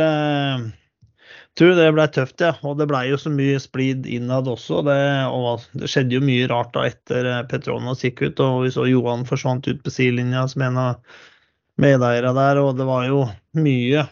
[1.57, 2.53] tror det ble tøft, ja.
[2.67, 4.83] Og det ble jo så mye splid innad også.
[4.87, 4.99] Det,
[5.33, 8.85] og det skjedde jo mye rart da etter eh, Petronas gikk ut, og vi så
[8.89, 11.17] Johan forsvant ut på sidelinja som en av
[11.81, 13.25] medeierne der, og det var jo
[13.57, 14.07] mye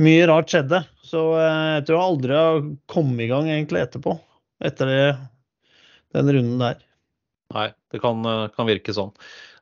[0.00, 0.82] mye rart skjedde.
[1.04, 4.16] Så eh, jeg tror jeg aldri har kommet i gang egentlig etterpå.
[4.64, 5.04] Etter det,
[6.16, 6.82] den runden der.
[7.54, 9.12] Nei, det kan, eh, kan virke sånn.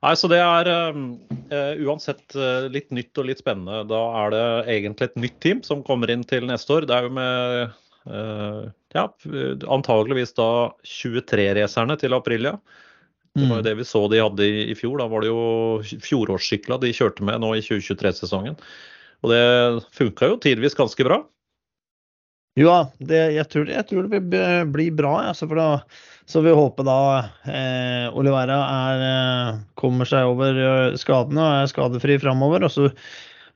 [0.05, 0.99] Nei, så det er uh,
[1.83, 3.83] uansett uh, litt nytt og litt spennende.
[3.91, 4.43] Da er det
[4.77, 6.87] egentlig et nytt team som kommer inn til neste år.
[6.87, 7.73] Det er jo med
[8.07, 9.09] uh, ja,
[9.67, 10.51] antageligvis da
[10.87, 12.55] 23-racerne til Aprilia.
[13.35, 13.67] Det var jo mm.
[13.67, 15.01] det vi så de hadde i, i fjor.
[15.03, 18.59] Da var det jo fjorårssykla de kjørte med nå i 2023-sesongen.
[19.27, 19.43] Og det
[19.99, 21.25] funka jo tidvis ganske bra.
[22.59, 25.15] Ja, det, jeg, tror, jeg, tror, det vil bli bra.
[25.31, 25.67] Altså, for da,
[26.27, 27.01] så vi håper da
[27.47, 32.67] eh, Olivera er, eh, kommer seg over eh, skadene og er skadefri framover.
[32.67, 32.89] Og så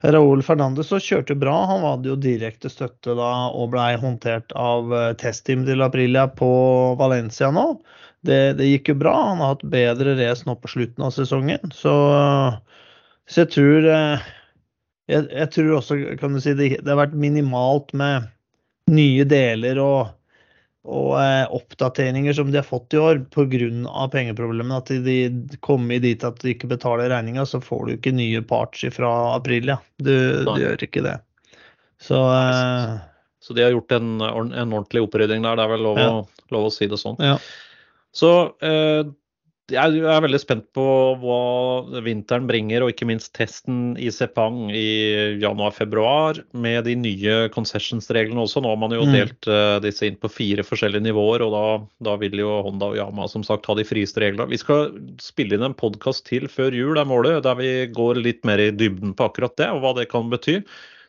[0.02, 1.54] Raúl Fernandes så kjørte bra.
[1.70, 6.52] Han hadde jo direkte støtte da og blei håndtert av eh, testteam til Aprilia på
[7.00, 7.66] Valencia nå.
[8.22, 9.16] Det, det, gikk jo bra.
[9.32, 11.74] Han har hatt bedre race nå på slutten av sesongen.
[11.74, 11.96] Så,
[13.26, 13.90] så jeg tror
[15.10, 18.30] jeg, jeg, tror også, kan du si, det, det har vært minimalt med
[18.92, 20.18] nye deler og
[20.82, 24.08] og eh, oppdateringer som de har fått i år pga.
[24.10, 24.80] pengeproblemene.
[24.80, 28.42] At de, de kommer dit at de ikke betaler regninga, så får du ikke nye
[28.42, 29.70] parts fra april.
[29.70, 29.78] Ja.
[30.02, 31.20] Du, du gjør ikke det.
[32.02, 32.96] Så, eh,
[33.42, 36.10] så de har gjort en, en ordentlig opprydding der, det er vel lov, ja.
[36.10, 37.20] å, lov å, si det sånn.
[37.22, 37.36] Ja.
[38.12, 38.32] Så
[38.66, 39.06] eh,
[39.72, 40.84] jeg er veldig spent på
[41.22, 48.44] hva vinteren bringer, og ikke minst testen i Sepang i januar-februar med de nye concessions-reglene
[48.44, 48.62] også.
[48.62, 49.14] Nå har man jo mm.
[49.16, 51.64] delt uh, disse inn på fire forskjellige nivåer, og da,
[52.10, 54.50] da, vil jo Honda og Yama som sagt ha de frieste reglene.
[54.52, 54.92] Vi skal
[55.22, 58.72] spille inn en podkast til før jul, er målet, der vi går litt mer i
[58.74, 60.60] dybden på akkurat det, og hva det kan bety.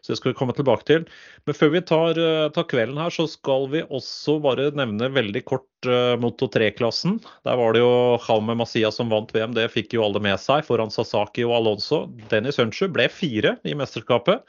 [0.03, 1.05] Så det skal vi komme tilbake til.
[1.47, 5.43] Men før vi tar, eh, tar kvelden her, så skal vi også bare nevne veldig
[5.47, 7.21] kort uh, Moto 3-klassen.
[7.47, 10.67] Der var det jo Jaume Masia som vant VM, det fikk jo alle med seg
[10.67, 12.03] foran Sasaki og Alonso.
[12.33, 14.43] Dennis Hunchu ble fire i mesterskapet.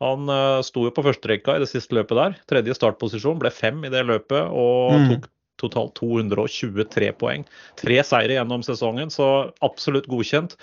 [0.00, 2.38] Han uh, sto jo på førsterekka i det siste løpet der.
[2.54, 5.10] Tredje startposisjon, ble fem i det løpet og mm.
[5.10, 5.30] tok
[5.60, 7.44] totalt 223 poeng.
[7.80, 10.56] Tre seire gjennom sesongen, så absolutt godkjent.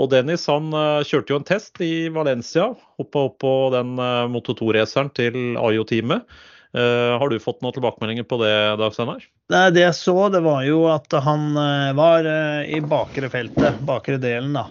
[0.00, 2.70] Og Dennis han uh, kjørte jo en test i Valencia.
[3.00, 6.24] Hoppa opp på den uh, Moto 2-raceren til Ayo-teamet.
[6.72, 9.26] Uh, har du fått noen tilbakemeldinger på det, Dag Steinar?
[9.52, 11.52] Det jeg så, det var jo at han
[11.98, 12.24] var
[12.64, 14.64] i bakre feltet, bakre delen, da.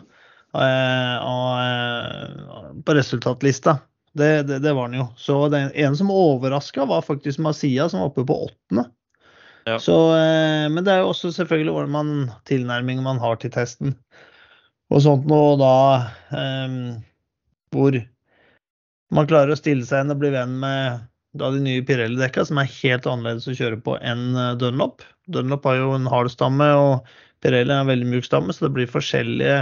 [1.21, 3.77] Og, på resultatlista.
[4.17, 5.05] Det, det, det, var han jo.
[5.21, 8.87] Så den en som overraska, var faktisk Masia, som var oppe på åttende.
[9.69, 9.77] Ja.
[9.77, 9.95] Så,
[10.73, 12.13] men det er jo også selvfølgelig hvordan man,
[12.49, 13.93] tilnærmingen man har til testen
[14.91, 15.75] og sånt noe da
[16.35, 16.79] um,
[17.71, 17.95] hvor
[19.15, 21.07] man klarer å stille seg inn og bli venn med
[21.39, 25.05] da de nye Pirelli-dekka, som er helt annerledes å kjøre på enn eh, Dunlop.
[25.31, 28.73] Dunlop har jo en hard stamme, og Pirelli er en veldig mjuk stamme, så det
[28.75, 29.61] blir forskjellige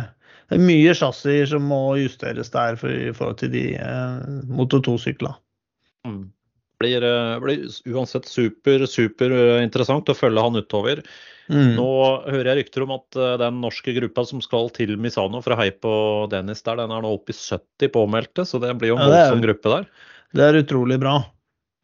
[0.49, 4.81] Det er mye chassis som må justeres der for, i forhold til de eh, Moto
[4.81, 5.37] 2-syklene.
[6.09, 6.23] Mm.
[6.79, 11.03] Blir, eh, blir uansett super, super interessant å følge han utover.
[11.49, 11.73] Mm.
[11.79, 11.89] Nå
[12.29, 15.57] hører jeg rykter om at eh, den norske gruppa som skal til Misano for å
[15.57, 15.91] heie på
[16.29, 19.09] Dennis der, den er nå oppe i 70 påmeldte, så det blir jo en ja,
[19.15, 19.89] voldsom gruppe der.
[20.37, 21.17] Det er utrolig bra.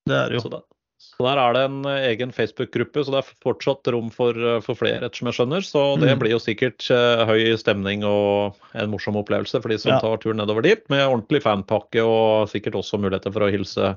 [0.06, 0.43] Det er jo.
[0.43, 0.60] Så, da,
[1.02, 4.62] så der er det en eh, egen Facebook-gruppe, så det er fortsatt rom for, eh,
[4.68, 5.66] for flere, ettersom jeg skjønner.
[5.66, 6.22] Så det mm.
[6.22, 6.86] blir jo sikkert
[7.32, 10.00] høy stemning og en morsom opplevelse for de som ja.
[10.04, 13.96] tar turen nedover dit, med ordentlig fanpakke og sikkert også muligheter for å hilse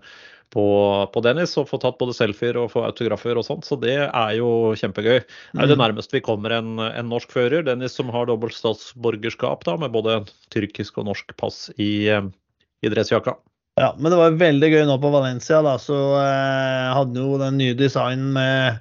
[0.55, 0.65] på,
[1.13, 3.69] på, Dennis og få tatt både selfier og få autografer og sånt.
[3.69, 5.21] Så det er jo kjempegøy.
[5.21, 5.83] Det er det mm.
[5.85, 7.67] nærmeste vi kommer en, en norsk fører.
[7.67, 10.23] Dennis som har dobbelt statsborgerskap da, med både
[10.55, 13.37] tyrkisk og norsk pass i, i dressjakka.
[13.79, 15.61] Ja, men det var veldig gøy nå på Valencia.
[15.63, 18.81] da, Så eh, hadde jo den nye designen med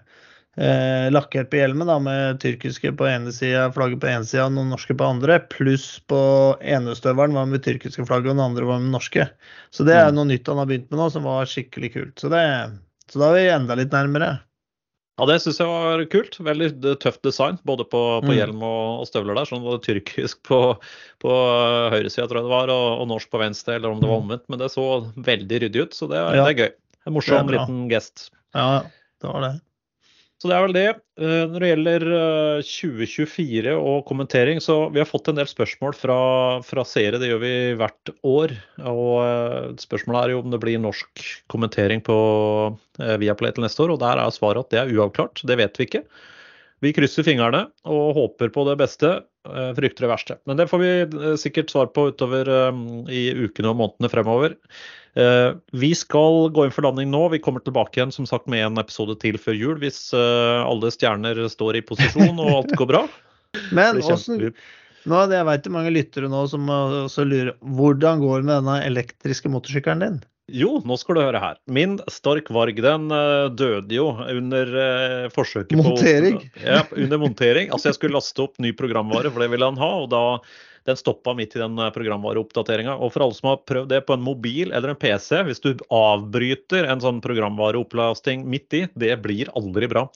[0.57, 4.55] eh, lakkert på hjelmen, da, med tyrkiske på ene sida, flagget på ene sida og
[4.57, 5.39] noen norske på andre.
[5.53, 6.19] Pluss på
[6.61, 9.29] enestøvelen var med tyrkiske flagg, og den andre var med norske.
[9.73, 10.19] Så det er mm.
[10.19, 12.17] noe nytt han har begynt med nå, som var skikkelig kult.
[12.19, 12.43] Så, det,
[13.11, 14.33] så da er vi enda litt nærmere.
[15.17, 16.35] Ja, det syns jeg var kult.
[16.45, 18.35] Veldig tøft design, både på, på mm.
[18.37, 19.49] hjelm og, og, støvler der.
[19.49, 20.59] Sånn var det tyrkisk på,
[21.23, 21.37] på
[21.93, 24.27] høyresida, tror jeg det var, og, og, norsk på venstre, eller om det var mm.
[24.27, 24.45] omvendt.
[24.53, 24.85] Men det så
[25.15, 26.35] veldig ryddig ut, så det, ja.
[26.37, 26.75] det er gøy.
[27.07, 28.27] En morsom liten gest.
[28.53, 28.83] Ja,
[29.23, 29.53] det var det.
[30.37, 30.89] Så det er vel det.
[31.17, 32.03] Eh, når det gjelder
[32.61, 36.17] 2024 eh, og kommentering, så vi har fått en del spørsmål fra,
[36.65, 37.17] fra seere.
[37.17, 38.53] Det gjør vi hvert år.
[38.85, 42.17] Og eh, spørsmålet er jo om det blir norsk kommentering på
[42.97, 43.95] Viaplay til neste år.
[43.95, 45.41] Og der er svaret at det er uavklart.
[45.41, 46.03] Det vet vi ikke.
[46.85, 49.09] Vi krysser fingrene og håper på det beste,
[49.47, 50.35] frykter det verste.
[50.45, 50.89] Men det får vi
[51.41, 52.51] sikkert svar på utover
[53.09, 54.53] i ukene og månedene fremover.
[55.17, 57.23] Eh, vi skal gå inn for landing nå.
[57.33, 60.91] Vi kommer tilbake igjen som sagt med en episode til før jul hvis eh, alle
[60.93, 63.03] stjerner står i posisjon og alt går bra.
[63.77, 64.37] Men også,
[65.07, 69.49] nå, jeg vet det mange lyttere nå som lurer hvordan går det med denne elektriske
[69.49, 70.19] motorsykkelen din?
[70.47, 71.57] Jo, nå skal du høre her.
[71.67, 76.39] Min Stark Varg den uh, døde jo under uh, forsøket montering.
[76.39, 77.71] på Ja, under montering.
[77.75, 79.91] Altså jeg skulle laste opp ny programvare, for det ville han ha.
[80.05, 80.23] Og da
[80.87, 82.95] den stoppa midt i den eh, programvareoppdateringa.
[82.95, 85.73] Og for alle som har prøvd det på en mobil eller en PC, hvis du
[85.93, 90.07] avbryter en sånn programvareopplasting midt i, det blir aldri bra.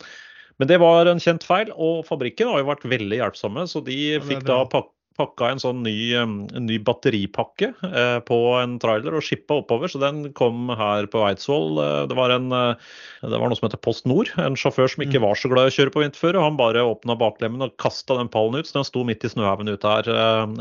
[0.62, 3.68] Men det var en kjent feil, og fabrikken har jo vært veldig hjelpsomme.
[3.68, 8.76] Så de fikk da pakke pakka en sånn ny, en ny batteripakke eh, på en
[8.82, 9.92] trailer og shippa oppover.
[9.92, 11.80] Så den kom her på Eidsvoll.
[11.84, 12.92] Eh, det var, en, eh,
[13.24, 14.34] det var noe som heter Post Nord.
[14.42, 15.28] En sjåfør som ikke mm.
[15.28, 16.42] var så glad i å kjøre på vinterføre.
[16.44, 19.72] Han bare åpna baklemmen og kasta den pallen ut, så den sto midt i snøhaugen
[19.72, 20.12] ute her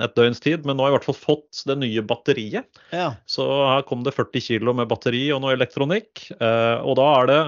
[0.05, 0.69] et døgns tid.
[0.69, 2.81] Men nå har jeg i hvert fall fått det nye batteriet.
[2.95, 3.13] Ja.
[3.31, 6.27] Så her kom det 40 kg med batteri og noe elektronikk.
[6.37, 7.43] Eh, og da er det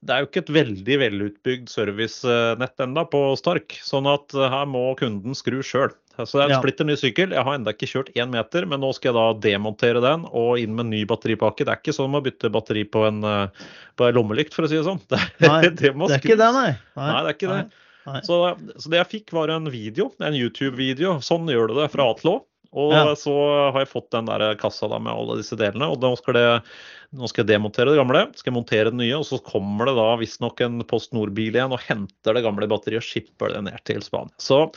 [0.00, 4.68] det er jo ikke et veldig velutbygd servicenett enda på Stark, sånn at eh, her
[4.70, 5.92] må kunden skru sjøl.
[6.20, 6.60] Så det er en Ja.
[6.60, 7.30] splitter ny sykkel.
[7.32, 10.58] Jeg har ennå ikke kjørt én meter, men nå skal jeg da demontere den og
[10.60, 11.64] inn med en ny batteripakke.
[11.64, 14.68] Det er ikke sånn å bytte batteri på en, eh, på en lommelykt, for å
[14.68, 15.00] si det sånn.
[15.08, 16.70] Det, Nei, det må Det er ikke det, nei.
[16.96, 17.08] nei.
[17.12, 18.24] Nei, det er ikke det.
[18.24, 18.36] Så,
[18.80, 21.18] så det jeg fikk var en video, en YouTube-video.
[21.24, 22.36] Sånn gjør du det fra A til Å.
[22.72, 23.14] Og Ja.
[23.18, 23.32] så
[23.72, 25.88] har jeg fått den der kassa da med alle disse delene.
[25.90, 26.44] Og nå skal, det,
[27.18, 29.96] nå skal jeg demontere det gamle, skal jeg montere det nye, og så kommer det
[29.98, 33.78] da visstnok en Post Nord-bil igjen og henter det gamle batteriet og skipper det ned
[33.90, 34.30] til Spania.
[34.38, 34.68] Så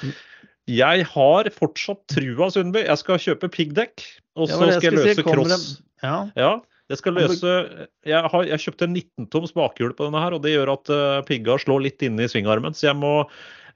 [0.65, 2.85] jeg har fortsatt trua, Sundby.
[2.87, 4.01] Jeg skal kjøpe piggdekk,
[4.39, 5.49] og så er skal jeg jeg løse si, cross.
[5.53, 6.29] det- Ja.
[6.35, 6.51] Ja,
[6.89, 10.51] det skal løse Jeg, har, jeg kjøpte en 19-toms bakhjul på denne her, og det
[10.57, 12.73] gjør at uh, pigga slår litt inne i svingarmen.
[12.73, 13.27] Så jeg må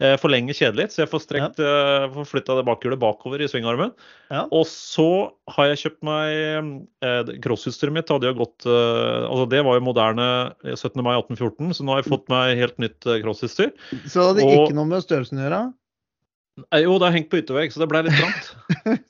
[0.03, 3.49] eh, forlenge kjedet litt, så jeg får strekt uh, får flytta det bakhjulet bakover i
[3.49, 3.93] svingarmen.
[4.31, 4.45] Ja.
[4.51, 5.07] Og så
[5.55, 9.85] har jeg kjøpt meg uh, Crossutstyret mitt hadde jo gått eh, Altså det var jo
[9.87, 10.27] moderne
[10.63, 10.99] 17.
[11.01, 13.73] mai 1814, så nå har jeg fått meg helt nytt crossutstyr.
[14.05, 15.61] Så det Og- er ikke noe med størrelsen å gjøre?
[16.71, 18.51] Eh, Jo, det er hengt på yttervegg, så det ble litt trangt.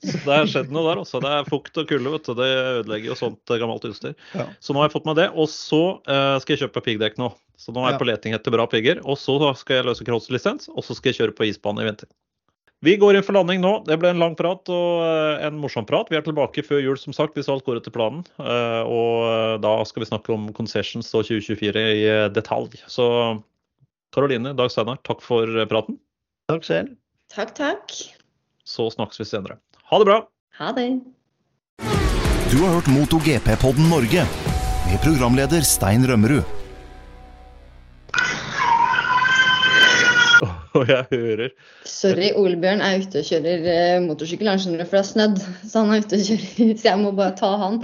[0.04, 1.20] Så det har skjedd noe der også.
[1.24, 2.34] Det er fukt og kulde, vet du.
[2.36, 2.48] Det
[2.82, 4.16] ødelegger jo sånt eh, gammelt utstyr.
[4.36, 4.48] Ja.
[4.60, 5.28] Så nå har jeg fått meg det.
[5.32, 7.30] Og så uh, skal jeg kjøpe piggdekk nå.
[7.58, 8.02] Så nå er jeg Ja.
[8.04, 9.00] på leting etter bra pigger.
[9.04, 12.08] Og så skal jeg løse crosslisens, og så skal jeg kjøre på isbane i vinter.
[12.80, 13.84] Vi går inn for landing nå.
[13.84, 16.06] Det ble en lang prat og eh, en morsom prat.
[16.08, 18.22] Vi er tilbake før jul, som sagt, hvis alt går etter planen.
[18.38, 22.78] Eh, Og eh, da skal vi snakke om concessions og 2024 i detalj.
[22.86, 23.42] Så
[24.14, 25.98] Karoline, Dag Steinar, takk for praten.
[26.48, 26.94] Takk selv.
[27.34, 27.90] Takk, takk.
[28.64, 29.58] Så snakkes vi senere.
[29.90, 30.20] Ha det bra!
[30.62, 30.86] Ha det.
[32.48, 34.22] Du har hørt MotoGP-podden Norge
[34.88, 36.57] med programleder Stein Rømmerud.
[40.78, 41.48] Og jeg hører
[41.88, 44.48] Sorry, Ole Bjørn er ute og kjører eh, motorsykkel.
[44.50, 45.40] Han skjønner for det har snødd.
[45.68, 46.72] Så han er ute og kjører.
[46.80, 47.76] Så jeg må bare ta han.